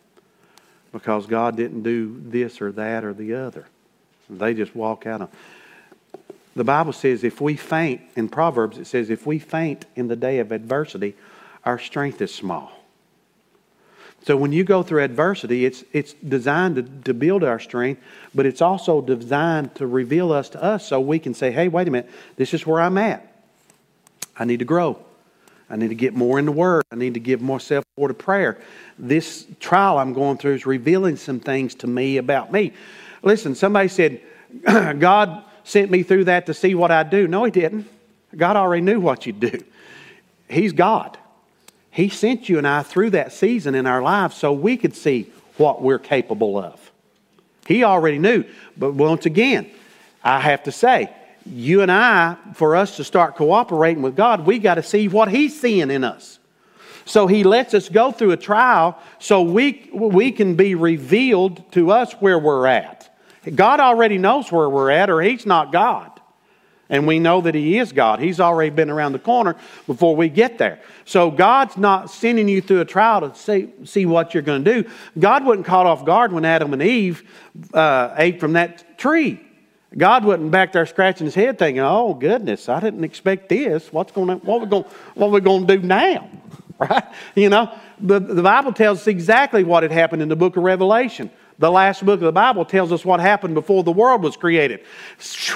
[0.91, 3.67] because God didn't do this or that or the other.
[4.31, 5.29] They just walk out on.
[6.57, 10.17] The Bible says if we faint, in Proverbs it says if we faint in the
[10.17, 11.17] day of adversity,
[11.63, 12.73] our strength is small.
[14.25, 18.03] So when you go through adversity, it's, it's designed to, to build our strength,
[18.35, 21.89] but it's also designed to reveal us to us so we can say, hey, wait
[21.89, 23.31] a minute, this is where I'm at.
[24.35, 24.99] I need to grow.
[25.69, 26.85] I need to get more in the Word.
[26.91, 28.59] I need to give myself more to prayer.
[28.99, 32.73] This trial I'm going through is revealing some things to me about me.
[33.23, 34.23] Listen, somebody said,
[34.65, 37.29] God sent me through that to see what I'd do.
[37.29, 37.89] No, He didn't.
[38.35, 39.59] God already knew what you'd do.
[40.49, 41.19] He's God.
[41.95, 45.31] He sent you and I through that season in our lives so we could see
[45.57, 46.91] what we're capable of.
[47.69, 48.45] He already knew.
[48.77, 49.71] But once again,
[50.25, 51.09] I have to say,
[51.47, 55.29] you and I, for us to start cooperating with God, we got to see what
[55.29, 56.41] He's seeing in us.
[57.05, 61.93] So He lets us go through a trial so we, we can be revealed to
[61.93, 63.17] us where we're at.
[63.55, 66.14] God already knows where we're at, or He's not God.
[66.91, 68.21] And we know that He is God.
[68.21, 70.81] He's already been around the corner before we get there.
[71.05, 74.83] So God's not sending you through a trial to see, see what you're going to
[74.83, 74.91] do.
[75.19, 77.23] God wasn't caught off guard when Adam and Eve
[77.73, 79.41] uh, ate from that tree.
[79.97, 83.93] God wasn't back there scratching his head thinking, oh, goodness, I didn't expect this.
[83.93, 86.29] What's going to, what, are we going, to do now?
[86.77, 87.05] Right?
[87.37, 90.65] You know, the, the Bible tells us exactly what had happened in the book of
[90.65, 91.31] Revelation.
[91.59, 94.81] The last book of the Bible tells us what happened before the world was created.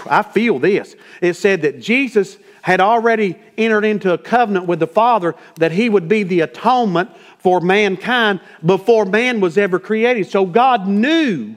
[0.09, 0.95] I feel this.
[1.21, 5.89] It said that Jesus had already entered into a covenant with the Father that he
[5.89, 10.29] would be the atonement for mankind before man was ever created.
[10.29, 11.57] So God knew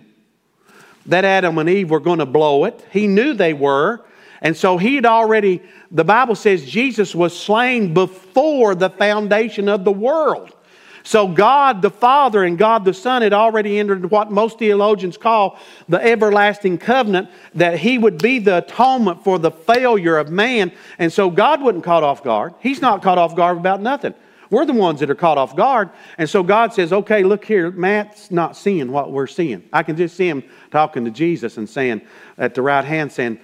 [1.08, 2.86] that Adam and Eve were going to blow it.
[2.92, 4.04] He knew they were.
[4.42, 9.84] And so he had already, the Bible says Jesus was slain before the foundation of
[9.84, 10.56] the world.
[11.04, 15.58] So God the Father and God the Son had already entered what most theologians call
[15.90, 20.72] the everlasting covenant, that He would be the atonement for the failure of man.
[21.00, 22.54] And so God wasn't caught off guard.
[22.60, 24.14] He's not caught off guard about nothing.
[24.50, 25.92] We're the ones that are caught off guard.
[26.18, 29.64] And so God says, okay, look here, Matt's not seeing what we're seeing.
[29.72, 32.02] I can just see him talking to Jesus and saying,
[32.38, 33.40] at the right hand, saying,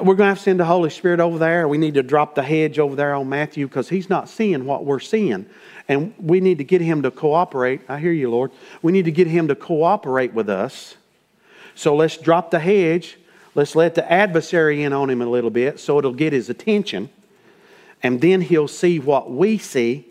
[0.00, 1.68] we're going to have to send the Holy Spirit over there.
[1.68, 4.84] We need to drop the hedge over there on Matthew because he's not seeing what
[4.84, 5.46] we're seeing.
[5.92, 7.82] And we need to get him to cooperate.
[7.86, 8.50] I hear you, Lord.
[8.80, 10.96] We need to get him to cooperate with us.
[11.74, 13.18] So let's drop the hedge.
[13.54, 17.10] Let's let the adversary in on him a little bit so it'll get his attention.
[18.02, 20.08] And then he'll see what we see.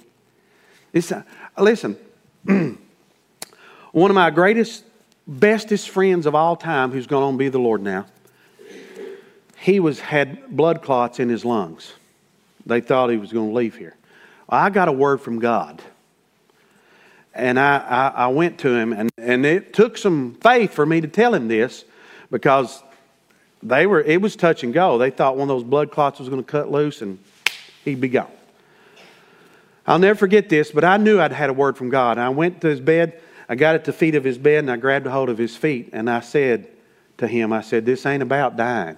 [0.93, 1.23] It's, uh,
[1.57, 1.97] listen,
[2.45, 2.77] one
[4.11, 4.83] of my greatest,
[5.25, 8.05] bestest friends of all time, who's going to be the Lord now,
[9.57, 11.93] he was had blood clots in his lungs.
[12.67, 13.95] They thought he was going to leave here.
[14.51, 15.81] I got a word from God.
[17.33, 20.99] And I, I, I, went to him, and, and it took some faith for me
[20.99, 21.85] to tell him this
[22.29, 22.83] because
[23.63, 24.97] they were it was touch and go.
[24.97, 27.19] They thought one of those blood clots was going to cut loose and
[27.85, 28.31] he'd be gone.
[29.87, 32.17] I'll never forget this, but I knew I'd had a word from God.
[32.17, 34.75] I went to his bed, I got at the feet of his bed, and I
[34.75, 36.67] grabbed a hold of his feet, and I said
[37.17, 38.97] to him, I said, This ain't about dying.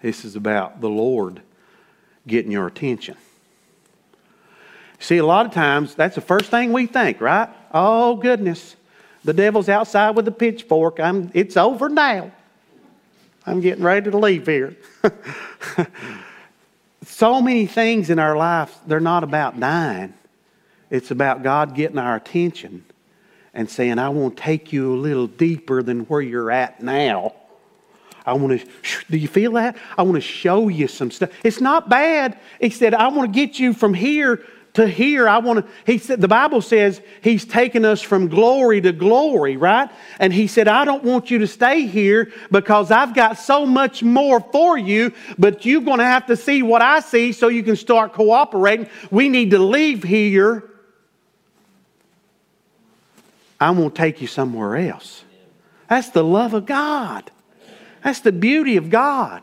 [0.00, 1.42] This is about the Lord
[2.28, 3.16] getting your attention.
[5.00, 7.48] See, a lot of times that's the first thing we think, right?
[7.72, 8.76] Oh, goodness.
[9.24, 11.00] The devil's outside with a pitchfork.
[11.00, 12.32] I'm, it's over now.
[13.46, 14.76] I'm getting ready to leave here.
[17.04, 20.14] so many things in our life, they're not about dying.
[20.90, 22.84] It's about God getting our attention
[23.54, 27.34] and saying, I want to take you a little deeper than where you're at now.
[28.28, 28.66] I want to,
[29.10, 29.76] do you feel that?
[29.96, 31.30] I want to show you some stuff.
[31.42, 32.38] It's not bad.
[32.60, 35.26] He said, I want to get you from here to here.
[35.26, 39.56] I want to, he said, the Bible says he's taken us from glory to glory,
[39.56, 39.90] right?
[40.18, 44.02] And he said, I don't want you to stay here because I've got so much
[44.02, 47.62] more for you, but you're going to have to see what I see so you
[47.62, 48.90] can start cooperating.
[49.10, 50.68] We need to leave here.
[53.58, 55.24] I'm going to take you somewhere else.
[55.88, 57.30] That's the love of God.
[58.02, 59.42] That's the beauty of God.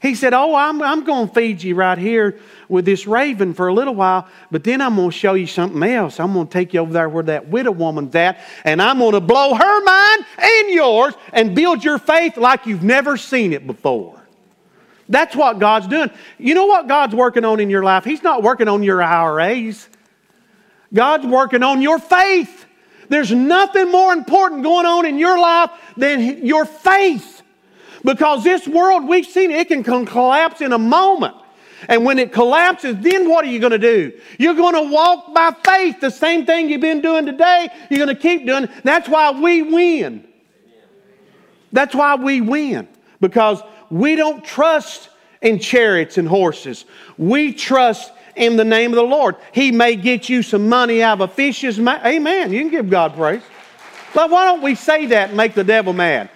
[0.00, 3.68] He said, Oh, I'm, I'm going to feed you right here with this raven for
[3.68, 6.18] a little while, but then I'm going to show you something else.
[6.18, 9.12] I'm going to take you over there where that widow woman's at, and I'm going
[9.12, 13.66] to blow her mind and yours and build your faith like you've never seen it
[13.66, 14.20] before.
[15.08, 16.10] That's what God's doing.
[16.38, 18.04] You know what God's working on in your life?
[18.04, 19.88] He's not working on your IRAs,
[20.94, 22.64] God's working on your faith.
[23.10, 27.39] There's nothing more important going on in your life than your faith.
[28.04, 31.34] Because this world, we've seen it, can collapse in a moment.
[31.88, 34.12] And when it collapses, then what are you going to do?
[34.38, 36.00] You're going to walk by faith.
[36.00, 38.68] The same thing you've been doing today, you're going to keep doing.
[38.84, 40.26] That's why we win.
[41.72, 42.88] That's why we win.
[43.20, 45.08] Because we don't trust
[45.40, 46.84] in chariots and horses.
[47.16, 49.36] We trust in the name of the Lord.
[49.52, 52.04] He may get you some money out of a fish's mouth.
[52.04, 52.52] Amen.
[52.52, 53.42] You can give God praise.
[54.14, 56.30] But why don't we say that and make the devil mad?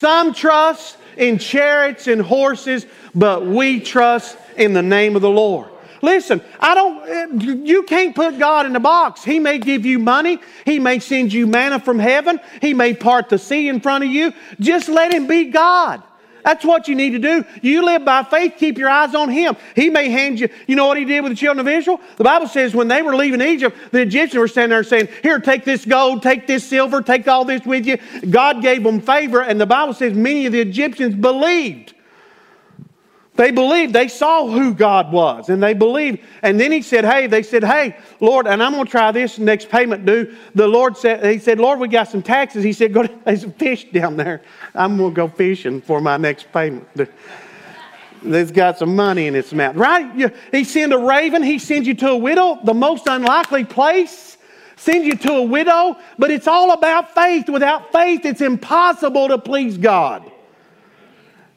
[0.00, 5.68] Some trust in chariots and horses, but we trust in the name of the Lord.
[6.02, 9.22] Listen, I don't, you can't put God in a box.
[9.22, 10.40] He may give you money.
[10.64, 12.40] He may send you manna from heaven.
[12.60, 14.32] He may part the sea in front of you.
[14.58, 16.02] Just let Him be God.
[16.44, 17.44] That's what you need to do.
[17.60, 19.56] You live by faith, keep your eyes on Him.
[19.74, 22.00] He may hand you, you know what He did with the children of Israel?
[22.16, 25.38] The Bible says when they were leaving Egypt, the Egyptians were standing there saying, Here,
[25.38, 27.98] take this gold, take this silver, take all this with you.
[28.28, 31.94] God gave them favor, and the Bible says many of the Egyptians believed.
[33.34, 36.20] They believed, they saw who God was, and they believed.
[36.42, 39.38] And then he said, Hey, they said, Hey, Lord, and I'm going to try this
[39.38, 40.36] next payment due.
[40.54, 42.62] The Lord said, He said, Lord, we got some taxes.
[42.62, 44.42] He said, Go, to, there's a fish down there.
[44.74, 46.86] I'm going to go fishing for my next payment.
[48.24, 50.32] There's got some money in its mouth, right?
[50.52, 54.36] He sent a raven, he sends you to a widow, the most unlikely place.
[54.76, 57.48] Send you to a widow, but it's all about faith.
[57.48, 60.31] Without faith, it's impossible to please God.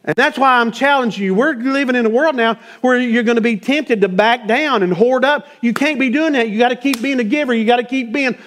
[0.06, 1.34] And that's why I'm challenging you.
[1.34, 4.84] We're living in a world now where you're going to be tempted to back down
[4.84, 5.48] and hoard up.
[5.62, 6.50] You can't be doing that.
[6.50, 7.56] You got to keep being a giver.
[7.56, 8.38] You got to keep being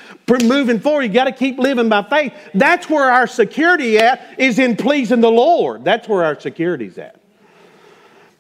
[0.44, 1.02] moving forward.
[1.02, 2.32] You got to keep living by faith.
[2.54, 5.84] That's where our security at is in pleasing the Lord.
[5.84, 7.20] That's where our security's at.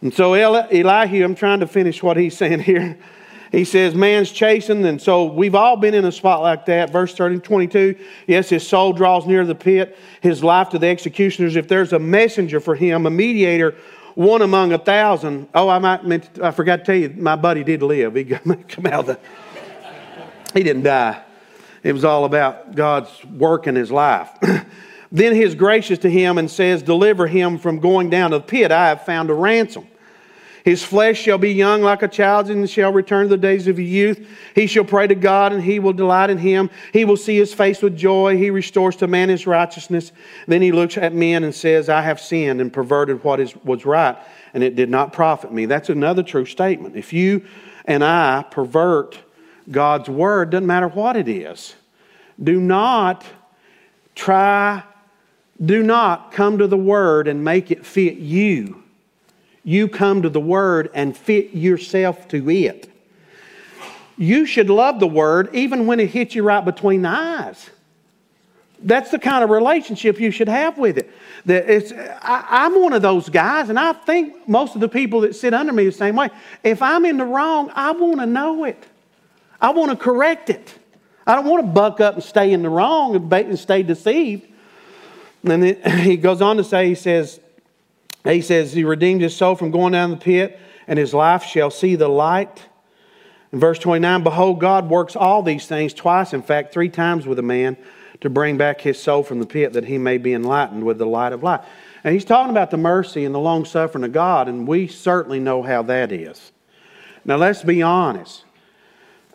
[0.00, 2.96] And so Elihu, I'm trying to finish what he's saying here.
[3.50, 4.84] He says, man's chastened.
[4.84, 6.90] And so we've all been in a spot like that.
[6.90, 7.96] Verse 30, 22.
[8.26, 11.56] Yes, his soul draws near the pit, his life to the executioners.
[11.56, 13.74] If there's a messenger for him, a mediator,
[14.14, 15.48] one among a thousand.
[15.54, 18.16] Oh, I might meant to, I forgot to tell you, my buddy did live.
[18.16, 18.24] He
[18.68, 19.18] come out the,
[20.52, 21.22] he didn't die.
[21.82, 24.30] It was all about God's work in his life.
[25.12, 28.44] then he is gracious to him and says, Deliver him from going down to the
[28.44, 28.72] pit.
[28.72, 29.87] I have found a ransom.
[30.64, 33.78] His flesh shall be young like a child's and shall return to the days of
[33.78, 34.26] youth.
[34.54, 36.70] He shall pray to God and he will delight in him.
[36.92, 38.36] He will see his face with joy.
[38.36, 40.12] He restores to man his righteousness.
[40.46, 43.84] Then he looks at men and says, I have sinned and perverted what is, was
[43.84, 44.16] right,
[44.52, 45.66] and it did not profit me.
[45.66, 46.96] That's another true statement.
[46.96, 47.46] If you
[47.84, 49.18] and I pervert
[49.70, 51.74] God's word, doesn't matter what it is,
[52.42, 53.24] do not
[54.14, 54.82] try,
[55.64, 58.82] do not come to the word and make it fit you
[59.68, 62.90] you come to the Word and fit yourself to it.
[64.16, 67.68] You should love the Word even when it hits you right between the eyes.
[68.80, 71.10] That's the kind of relationship you should have with it.
[71.44, 75.20] That it's, I, am one of those guys, and I think most of the people
[75.20, 76.30] that sit under me the same way.
[76.64, 78.82] If I'm in the wrong, I want to know it.
[79.60, 80.78] I want to correct it.
[81.26, 84.48] I don't want to buck up and stay in the wrong and stay deceived.
[85.44, 87.38] And then he goes on to say, he says,
[88.24, 91.70] he says, He redeemed his soul from going down the pit, and his life shall
[91.70, 92.66] see the light.
[93.52, 97.38] In verse 29, behold, God works all these things twice, in fact, three times with
[97.38, 97.76] a man
[98.20, 101.06] to bring back his soul from the pit that he may be enlightened with the
[101.06, 101.64] light of life.
[102.04, 105.40] And he's talking about the mercy and the long suffering of God, and we certainly
[105.40, 106.52] know how that is.
[107.24, 108.44] Now, let's be honest.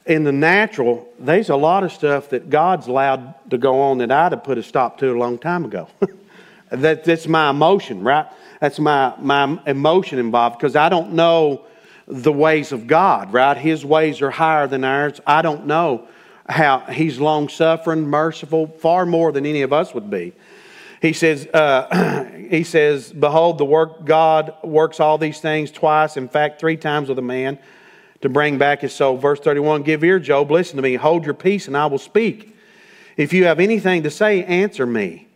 [0.05, 4.11] In the natural, there's a lot of stuff that God's allowed to go on that
[4.11, 5.87] I'd have put a stop to a long time ago.
[6.71, 8.25] that, that's my emotion, right?
[8.63, 11.65] That's my, my emotion involved because I don't know
[12.07, 13.57] the ways of God, right?
[13.57, 15.19] His ways are higher than ours.
[15.27, 16.07] I don't know
[16.47, 20.31] how He's long suffering, merciful, far more than any of us would be.
[21.01, 26.29] He says, uh, he says, Behold, the work God works all these things twice, in
[26.29, 27.59] fact, three times with a man
[28.21, 29.17] to bring back his soul.
[29.17, 32.55] Verse 31 Give ear, Job, listen to me, hold your peace, and I will speak.
[33.17, 35.27] If you have anything to say, answer me.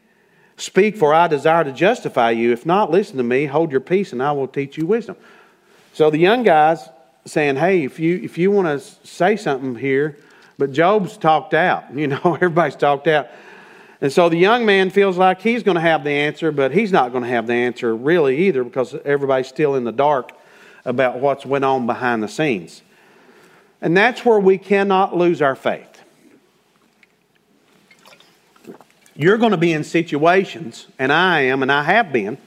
[0.58, 2.51] Speak, for I desire to justify you.
[2.51, 5.16] If not, listen to me, hold your peace, and I will teach you wisdom.
[5.93, 6.89] So the young guy's
[7.26, 10.18] saying, Hey, if you, if you want to say something here,
[10.58, 11.86] but Job's talked out.
[11.95, 13.28] You know, everybody's talked out.
[14.01, 16.91] And so the young man feels like he's going to have the answer, but he's
[16.91, 20.32] not going to have the answer really either because everybody's still in the dark
[20.86, 22.84] about what's went on behind the scenes.
[23.82, 25.97] And that's where we cannot lose our faith.
[29.18, 32.38] You're going to be in situations, and I am, and I have been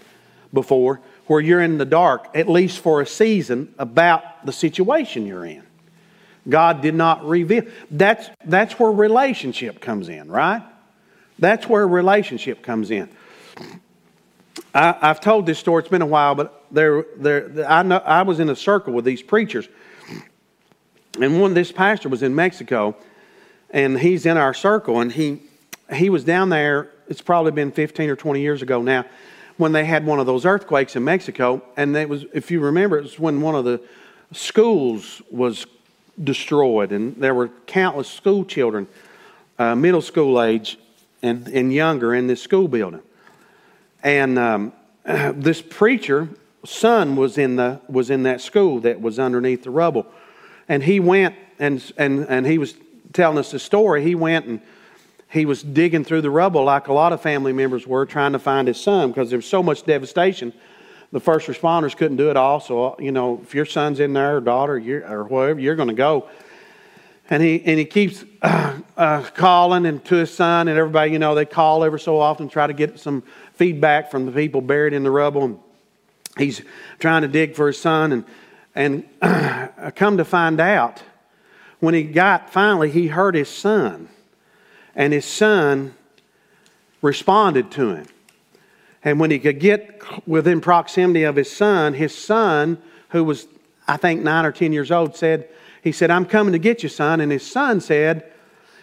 [0.54, 5.44] before, where you're in the dark, at least for a season, about the situation you're
[5.44, 5.64] in.
[6.48, 7.64] God did not reveal.
[7.90, 10.62] That's, that's where relationship comes in, right?
[11.40, 13.08] That's where relationship comes in.
[14.72, 18.22] I, have told this story, it's been a while, but there, there, I, know, I
[18.22, 19.68] was in a circle with these preachers.
[21.20, 22.96] And one, this pastor was in Mexico,
[23.70, 25.42] and he's in our circle, and he,
[25.92, 29.04] he was down there, it's probably been 15 or 20 years ago now,
[29.56, 31.62] when they had one of those earthquakes in Mexico.
[31.76, 33.80] And it was, if you remember, it was when one of the
[34.32, 35.66] schools was
[36.22, 38.86] destroyed, and there were countless school children,
[39.58, 40.78] uh, middle school age
[41.22, 43.02] and, and younger, in this school building.
[44.02, 44.72] And um,
[45.04, 46.28] this preacher
[46.64, 50.06] son was in the was in that school that was underneath the rubble,
[50.68, 52.74] and he went and and and he was
[53.12, 54.02] telling us the story.
[54.02, 54.60] He went and
[55.30, 58.38] he was digging through the rubble like a lot of family members were trying to
[58.38, 60.52] find his son because there was so much devastation.
[61.12, 62.60] The first responders couldn't do it all.
[62.60, 64.76] So, you know, if your son's in there or daughter
[65.08, 66.28] or whatever, you're going to go.
[67.28, 71.20] And he, and he keeps uh, uh, calling and to his son and everybody, you
[71.20, 73.22] know, they call every so often, try to get some
[73.54, 75.44] feedback from the people buried in the rubble.
[75.44, 75.58] And
[76.38, 76.60] he's
[76.98, 78.24] trying to dig for his son.
[78.74, 81.04] And, and come to find out,
[81.78, 84.08] when he got, finally, he heard his son
[84.94, 85.94] and his son
[87.02, 88.06] responded to him.
[89.02, 92.78] And when he could get within proximity of his son, his son,
[93.10, 93.46] who was,
[93.88, 95.48] I think, nine or ten years old, said,
[95.82, 97.20] He said, I'm coming to get you, son.
[97.20, 98.30] And his son said,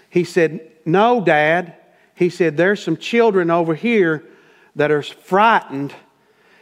[0.10, 1.76] He said, No, Dad.
[2.16, 4.24] He said, There's some children over here
[4.76, 5.94] that are frightened.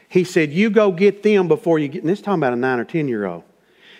[0.09, 2.57] He said, You go get them before you get, and this is talking about a
[2.57, 3.43] nine or ten year old.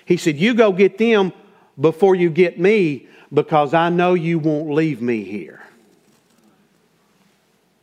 [0.06, 1.32] He said, You go get them
[1.80, 5.62] before you get me because I know you won't leave me here.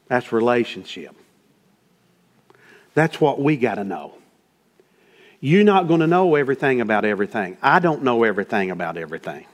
[0.09, 1.15] That's relationship.
[2.95, 4.15] That's what we got to know.
[5.41, 7.57] You're not going to know everything about everything.
[7.63, 9.47] I don't know everything about everything.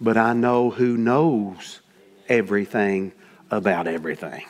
[0.00, 1.80] But I know who knows
[2.28, 3.12] everything
[3.50, 4.44] about everything.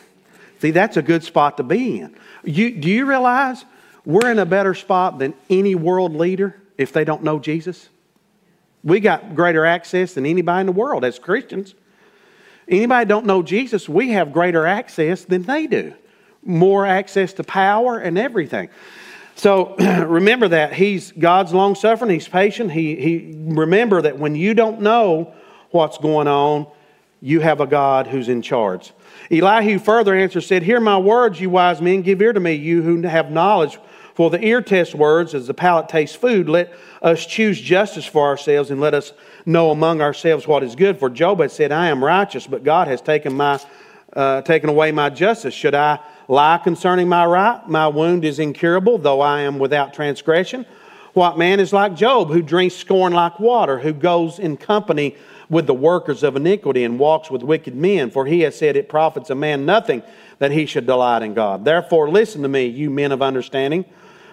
[0.59, 2.17] See, that's a good spot to be in.
[2.45, 3.65] You, do you realize
[4.05, 7.89] we're in a better spot than any world leader if they don't know Jesus?
[8.87, 11.75] We got greater access than anybody in the world as Christians.
[12.69, 15.93] Anybody don't know Jesus, we have greater access than they do.
[16.45, 18.69] More access to power and everything.
[19.35, 22.71] So remember that he's God's long suffering, he's patient.
[22.71, 25.35] He, he remember that when you don't know
[25.73, 26.69] what's going on,
[27.21, 28.93] you have a God who's in charge.
[29.33, 32.83] Elihu further answered, said, Hear my words, you wise men, give ear to me, you
[32.83, 33.81] who have knowledge.
[34.17, 36.49] For the ear tests words as the palate tastes food.
[36.49, 39.13] Let us choose justice for ourselves and let us
[39.45, 40.99] know among ourselves what is good.
[40.99, 43.61] For Job had said, I am righteous, but God has taken, my,
[44.15, 45.53] uh, taken away my justice.
[45.53, 45.99] Should I
[46.29, 47.69] lie concerning my right?
[47.69, 50.65] My wound is incurable, though I am without transgression.
[51.13, 55.15] What man is like Job, who drinks scorn like water, who goes in company
[55.51, 58.11] with the workers of iniquity and walks with wicked men?
[58.11, 60.03] For he has said, It profits a man nothing
[60.39, 61.67] that he should delight in God.
[61.67, 63.85] Therefore, listen to me, you men of understanding.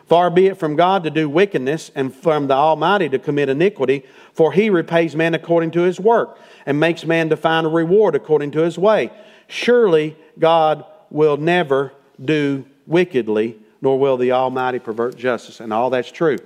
[0.07, 4.03] Far be it from God to do wickedness, and from the Almighty to commit iniquity,
[4.33, 8.15] for he repays man according to his work, and makes man to find a reward
[8.15, 9.11] according to his way.
[9.47, 11.93] Surely God will never
[12.23, 15.59] do wickedly, nor will the Almighty pervert justice.
[15.59, 16.37] And all that's true.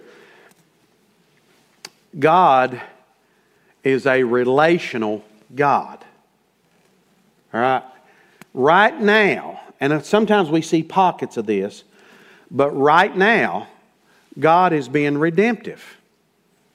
[2.18, 2.82] God
[3.84, 5.24] is a relational
[5.56, 6.04] God.
[7.54, 7.84] All right?
[8.54, 11.84] Right now, and sometimes we see pockets of this,
[12.50, 13.68] but right now,
[14.40, 15.98] God is being redemptive.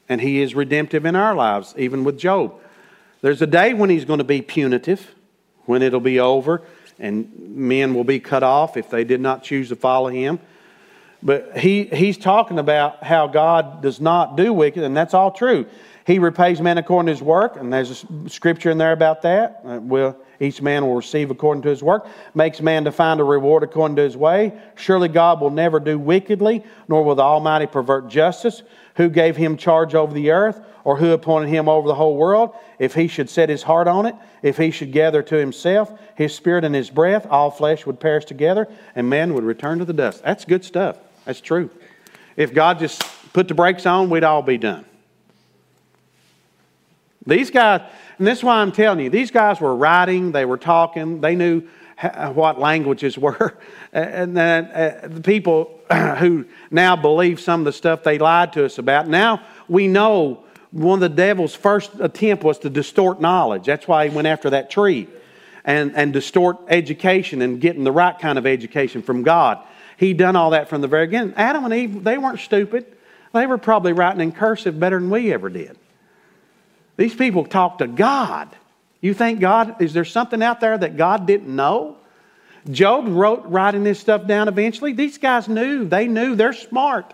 [0.09, 2.55] And He is redemptive in our lives, even with Job.
[3.21, 5.15] There's a day when He's going to be punitive,
[5.65, 6.63] when it'll be over,
[6.99, 10.41] and men will be cut off if they did not choose to follow Him.
[11.23, 15.67] But he, He's talking about how God does not do wicked, and that's all true.
[16.07, 19.65] He repays man according to his work, and there's a scripture in there about that.
[19.65, 22.07] Will each man will receive according to his work.
[22.35, 24.53] Makes man to find a reward according to his way.
[24.75, 28.63] Surely God will never do wickedly, nor will the Almighty pervert justice.
[28.97, 32.55] Who gave him charge over the earth, or who appointed him over the whole world?
[32.81, 36.35] If he should set his heart on it, if he should gather to himself his
[36.35, 39.93] spirit and his breath, all flesh would perish together, and man would return to the
[39.93, 40.23] dust.
[40.25, 40.99] That's good stuff.
[41.25, 41.71] That's true.
[42.37, 44.85] If God just put the brakes on, we'd all be done.
[47.27, 47.83] These guys,
[48.19, 51.37] and this is why I'm telling you, these guys were writing, they were talking, they
[51.37, 51.63] knew
[52.35, 53.59] what languages were.
[53.93, 55.81] And then uh, the people
[56.19, 60.45] who now believe some of the stuff they lied to us about, now we know
[60.71, 63.67] one of the devil's first attempt was to distort knowledge.
[63.67, 65.07] That's why he went after that tree
[65.65, 69.59] and, and distort education and getting the right kind of education from God.
[69.97, 71.35] He done all that from the very beginning.
[71.37, 72.87] Adam and Eve, they weren't stupid.
[73.33, 75.79] They were probably writing in cursive better than we ever did.
[76.97, 78.49] These people talk to God.
[79.01, 81.97] You think God, is there something out there that God didn't know?
[82.71, 84.93] Job wrote writing this stuff down eventually.
[84.93, 85.85] These guys knew.
[85.85, 86.37] They knew.
[86.37, 87.13] They're smart.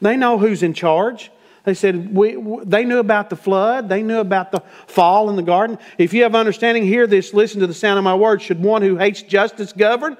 [0.00, 1.30] They know who's in charge.
[1.64, 3.88] They said we, they knew about the flood.
[3.88, 5.78] They knew about the fall in the garden.
[5.98, 7.34] If you have understanding, hear this.
[7.34, 8.44] Listen to the sound of my words.
[8.44, 10.16] Should one who hates justice govern?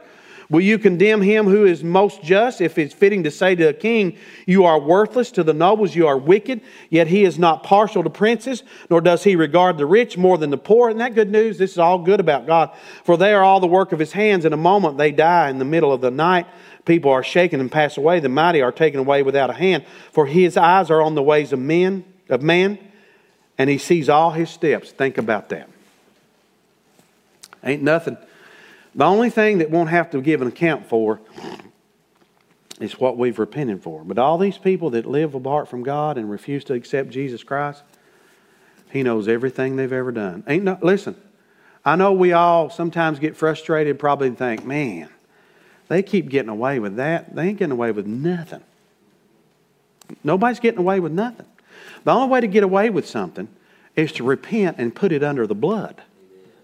[0.49, 2.61] Will you condemn him who is most just?
[2.61, 4.16] If it's fitting to say to a king,
[4.47, 8.11] You are worthless, to the nobles, you are wicked, yet he is not partial to
[8.11, 10.88] princes, nor does he regard the rich more than the poor.
[10.88, 11.59] Isn't that good news?
[11.59, 12.70] This is all good about God.
[13.03, 14.44] For they are all the work of his hands.
[14.44, 16.47] In a moment they die in the middle of the night.
[16.84, 18.20] People are shaken and pass away.
[18.20, 19.84] The mighty are taken away without a hand.
[20.12, 22.78] For his eyes are on the ways of men, of man,
[23.59, 24.92] and he sees all his steps.
[24.92, 25.68] Think about that.
[27.64, 28.16] Ain't nothing
[28.97, 31.20] the only thing that won't have to give an account for
[32.80, 34.03] is what we've repented for.
[34.05, 37.82] But all these people that live apart from God and refuse to accept Jesus Christ,
[38.90, 40.44] He knows everything they've ever done.
[40.47, 41.14] Ain't no listen.
[41.84, 45.09] I know we all sometimes get frustrated, probably think, man,
[45.88, 47.34] they keep getting away with that.
[47.34, 48.62] They ain't getting away with nothing.
[50.24, 51.47] Nobody's getting away with nothing.
[52.05, 53.49] The only way to get away with something
[53.94, 56.03] is to repent and put it under the blood.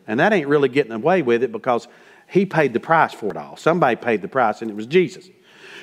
[0.07, 1.87] And that ain't really getting away with it because
[2.33, 3.59] he paid the price for it all.
[3.59, 5.29] Somebody paid the price, and it was Jesus.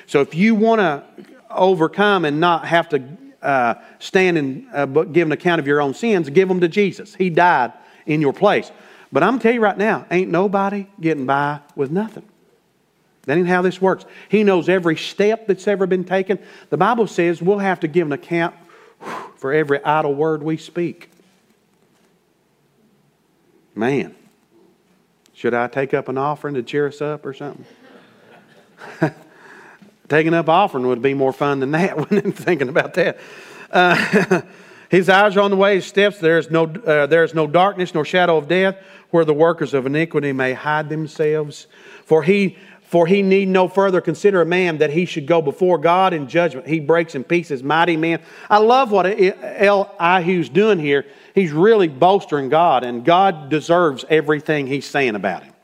[0.06, 1.04] So if you want to
[1.48, 3.02] overcome and not have to
[3.40, 7.14] uh, stand and uh, give an account of your own sins, give them to Jesus.
[7.14, 7.72] He died
[8.04, 8.72] in your place.
[9.12, 12.24] But I'm to tell you right now, ain't nobody getting by with nothing.
[13.26, 14.04] That ain't how this works.
[14.28, 16.40] He knows every step that's ever been taken.
[16.70, 18.56] The Bible says we'll have to give an account
[19.36, 21.10] for every idle word we speak.
[23.76, 24.16] Man.
[25.40, 27.64] Should I take up an offering to cheer us up or something?
[30.10, 32.32] Taking up offering would be more fun than that, wouldn't it?
[32.32, 33.16] Thinking about that.
[33.70, 34.42] Uh,
[34.90, 36.18] his eyes are on the way, his steps.
[36.18, 38.76] There is, no, uh, there is no darkness nor shadow of death
[39.12, 41.68] where the workers of iniquity may hide themselves.
[42.04, 45.78] For he for he need no further consider a man that he should go before
[45.78, 46.66] God in judgment.
[46.66, 48.20] He breaks in pieces mighty men.
[48.50, 51.06] I love what Elihu's doing here.
[51.34, 55.54] He's really bolstering God, and God deserves everything he's saying about him.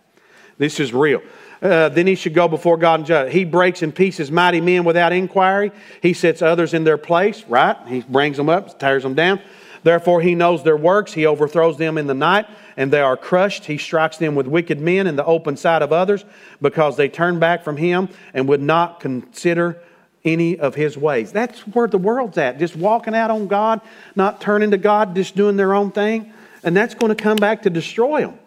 [0.58, 1.22] This is real.
[1.60, 3.32] Uh, then he should go before God and judge.
[3.32, 5.72] He breaks in pieces mighty men without inquiry.
[6.02, 7.76] He sets others in their place, right?
[7.88, 9.40] He brings them up, tears them down.
[9.82, 11.12] Therefore, he knows their works.
[11.12, 12.46] He overthrows them in the night,
[12.76, 13.66] and they are crushed.
[13.66, 16.24] He strikes them with wicked men in the open sight of others,
[16.60, 19.80] because they turn back from him and would not consider
[20.26, 21.32] any of his ways.
[21.32, 22.58] That's where the world's at.
[22.58, 23.80] Just walking out on God,
[24.14, 26.32] not turning to God, just doing their own thing.
[26.62, 28.38] And that's going to come back to destroy them.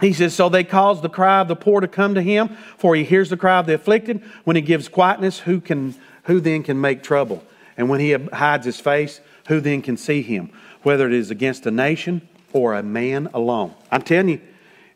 [0.00, 2.94] He says, So they cause the cry of the poor to come to him, for
[2.94, 4.22] he hears the cry of the afflicted.
[4.44, 5.94] When he gives quietness, who, can,
[6.24, 7.42] who then can make trouble?
[7.76, 10.50] And when he hides his face, who then can see him,
[10.82, 13.72] whether it is against a nation or a man alone?
[13.90, 14.40] I'm telling you,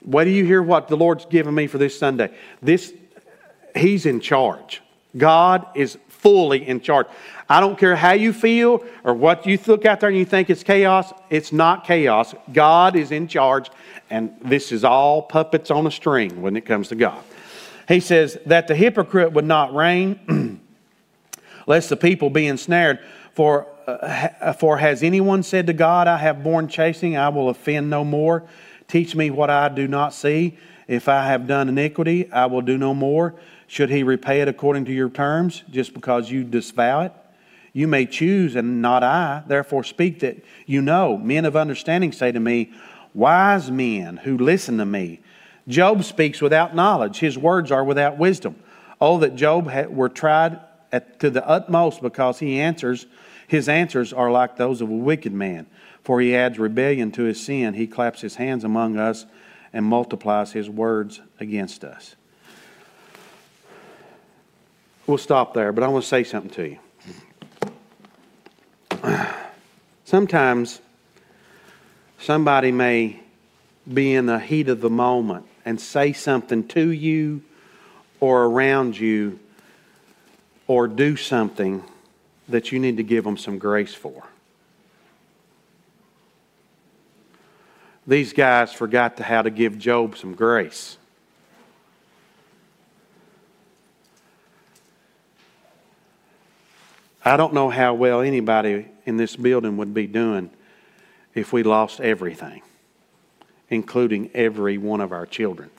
[0.03, 2.35] what do you hear what the Lord's given me for this Sunday.
[2.63, 2.93] This,
[3.77, 4.83] He's in charge.
[5.17, 7.07] God is fully in charge.
[7.49, 10.51] I don't care how you feel or what you look out there and you think
[10.51, 11.13] it's chaos.
[11.31, 12.35] It's not chaos.
[12.53, 13.71] God is in charge,
[14.09, 17.23] and this is all puppets on a string when it comes to God.
[17.89, 20.61] He says that the hypocrite would not reign,
[21.67, 23.01] lest the people be ensnared.
[23.33, 27.91] For uh, for has anyone said to God, I have borne chasing, I will offend
[27.91, 28.45] no more?
[28.89, 30.59] Teach me what I do not see.
[30.87, 33.35] If I have done iniquity, I will do no more.
[33.71, 37.13] Should he repay it according to your terms, just because you disavow it?
[37.73, 39.45] You may choose, and not I.
[39.47, 41.17] Therefore, speak that you know.
[41.17, 42.73] Men of understanding say to me,
[43.15, 45.21] Wise men who listen to me.
[45.69, 48.57] Job speaks without knowledge, his words are without wisdom.
[49.01, 50.59] Oh, that Job were tried
[50.91, 53.07] at, to the utmost because he answers
[53.47, 55.69] his answers are like those of a wicked man,
[56.03, 57.75] for he adds rebellion to his sin.
[57.75, 59.27] He claps his hands among us
[59.73, 62.17] and multiplies his words against us.
[65.11, 66.69] We'll stop there, but I want to say something to
[69.03, 69.27] you.
[70.05, 70.81] Sometimes
[72.21, 73.19] somebody may
[73.93, 77.43] be in the heat of the moment and say something to you
[78.21, 79.41] or around you
[80.69, 81.83] or do something
[82.49, 84.29] that you need to give them some grace for.
[88.07, 90.99] These guys forgot to how to give Job some grace.
[97.25, 100.51] I don't know how well anybody in this building would be doing
[101.35, 102.63] if we lost everything,
[103.69, 105.71] including every one of our children.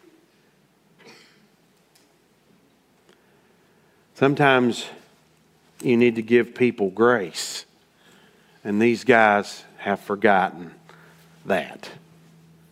[4.14, 4.86] Sometimes
[5.82, 7.66] you need to give people grace.
[8.64, 10.72] And these guys have forgotten
[11.46, 11.90] that.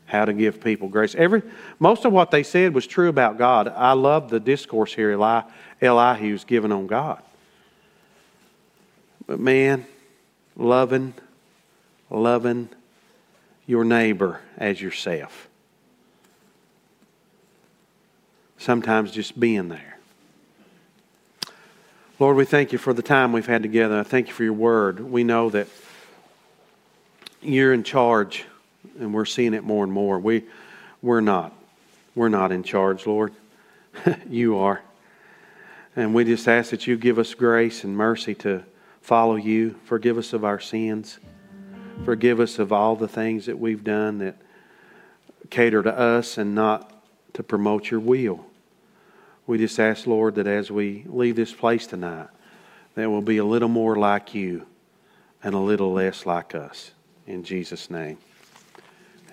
[0.05, 1.15] How to give people grace.
[1.15, 1.41] Every,
[1.79, 3.67] most of what they said was true about God.
[3.67, 5.41] I love the discourse here Eli,
[5.81, 7.21] Elihu's given on God.
[9.29, 9.85] But man,
[10.57, 11.13] loving,
[12.09, 12.69] loving
[13.67, 15.49] your neighbor as yourself.
[18.57, 19.97] sometimes just being there.
[22.19, 23.99] Lord, we thank you for the time we've had together.
[23.99, 24.99] I thank you for your word.
[24.99, 25.67] We know that
[27.41, 28.43] you're in charge,
[28.99, 30.19] and we're seeing it more and more.
[30.19, 30.43] We,
[31.01, 31.53] we're not.
[32.15, 33.31] We're not in charge, Lord.
[34.29, 34.81] you are.
[35.95, 38.63] And we just ask that you give us grace and mercy to
[39.01, 39.75] follow you.
[39.85, 41.19] Forgive us of our sins.
[42.05, 44.37] Forgive us of all the things that we've done that
[45.49, 48.45] cater to us and not to promote your will.
[49.47, 52.27] We just ask, Lord, that as we leave this place tonight,
[52.95, 54.65] that we'll be a little more like you
[55.43, 56.91] and a little less like us.
[57.25, 58.17] In Jesus' name,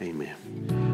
[0.00, 0.85] amen.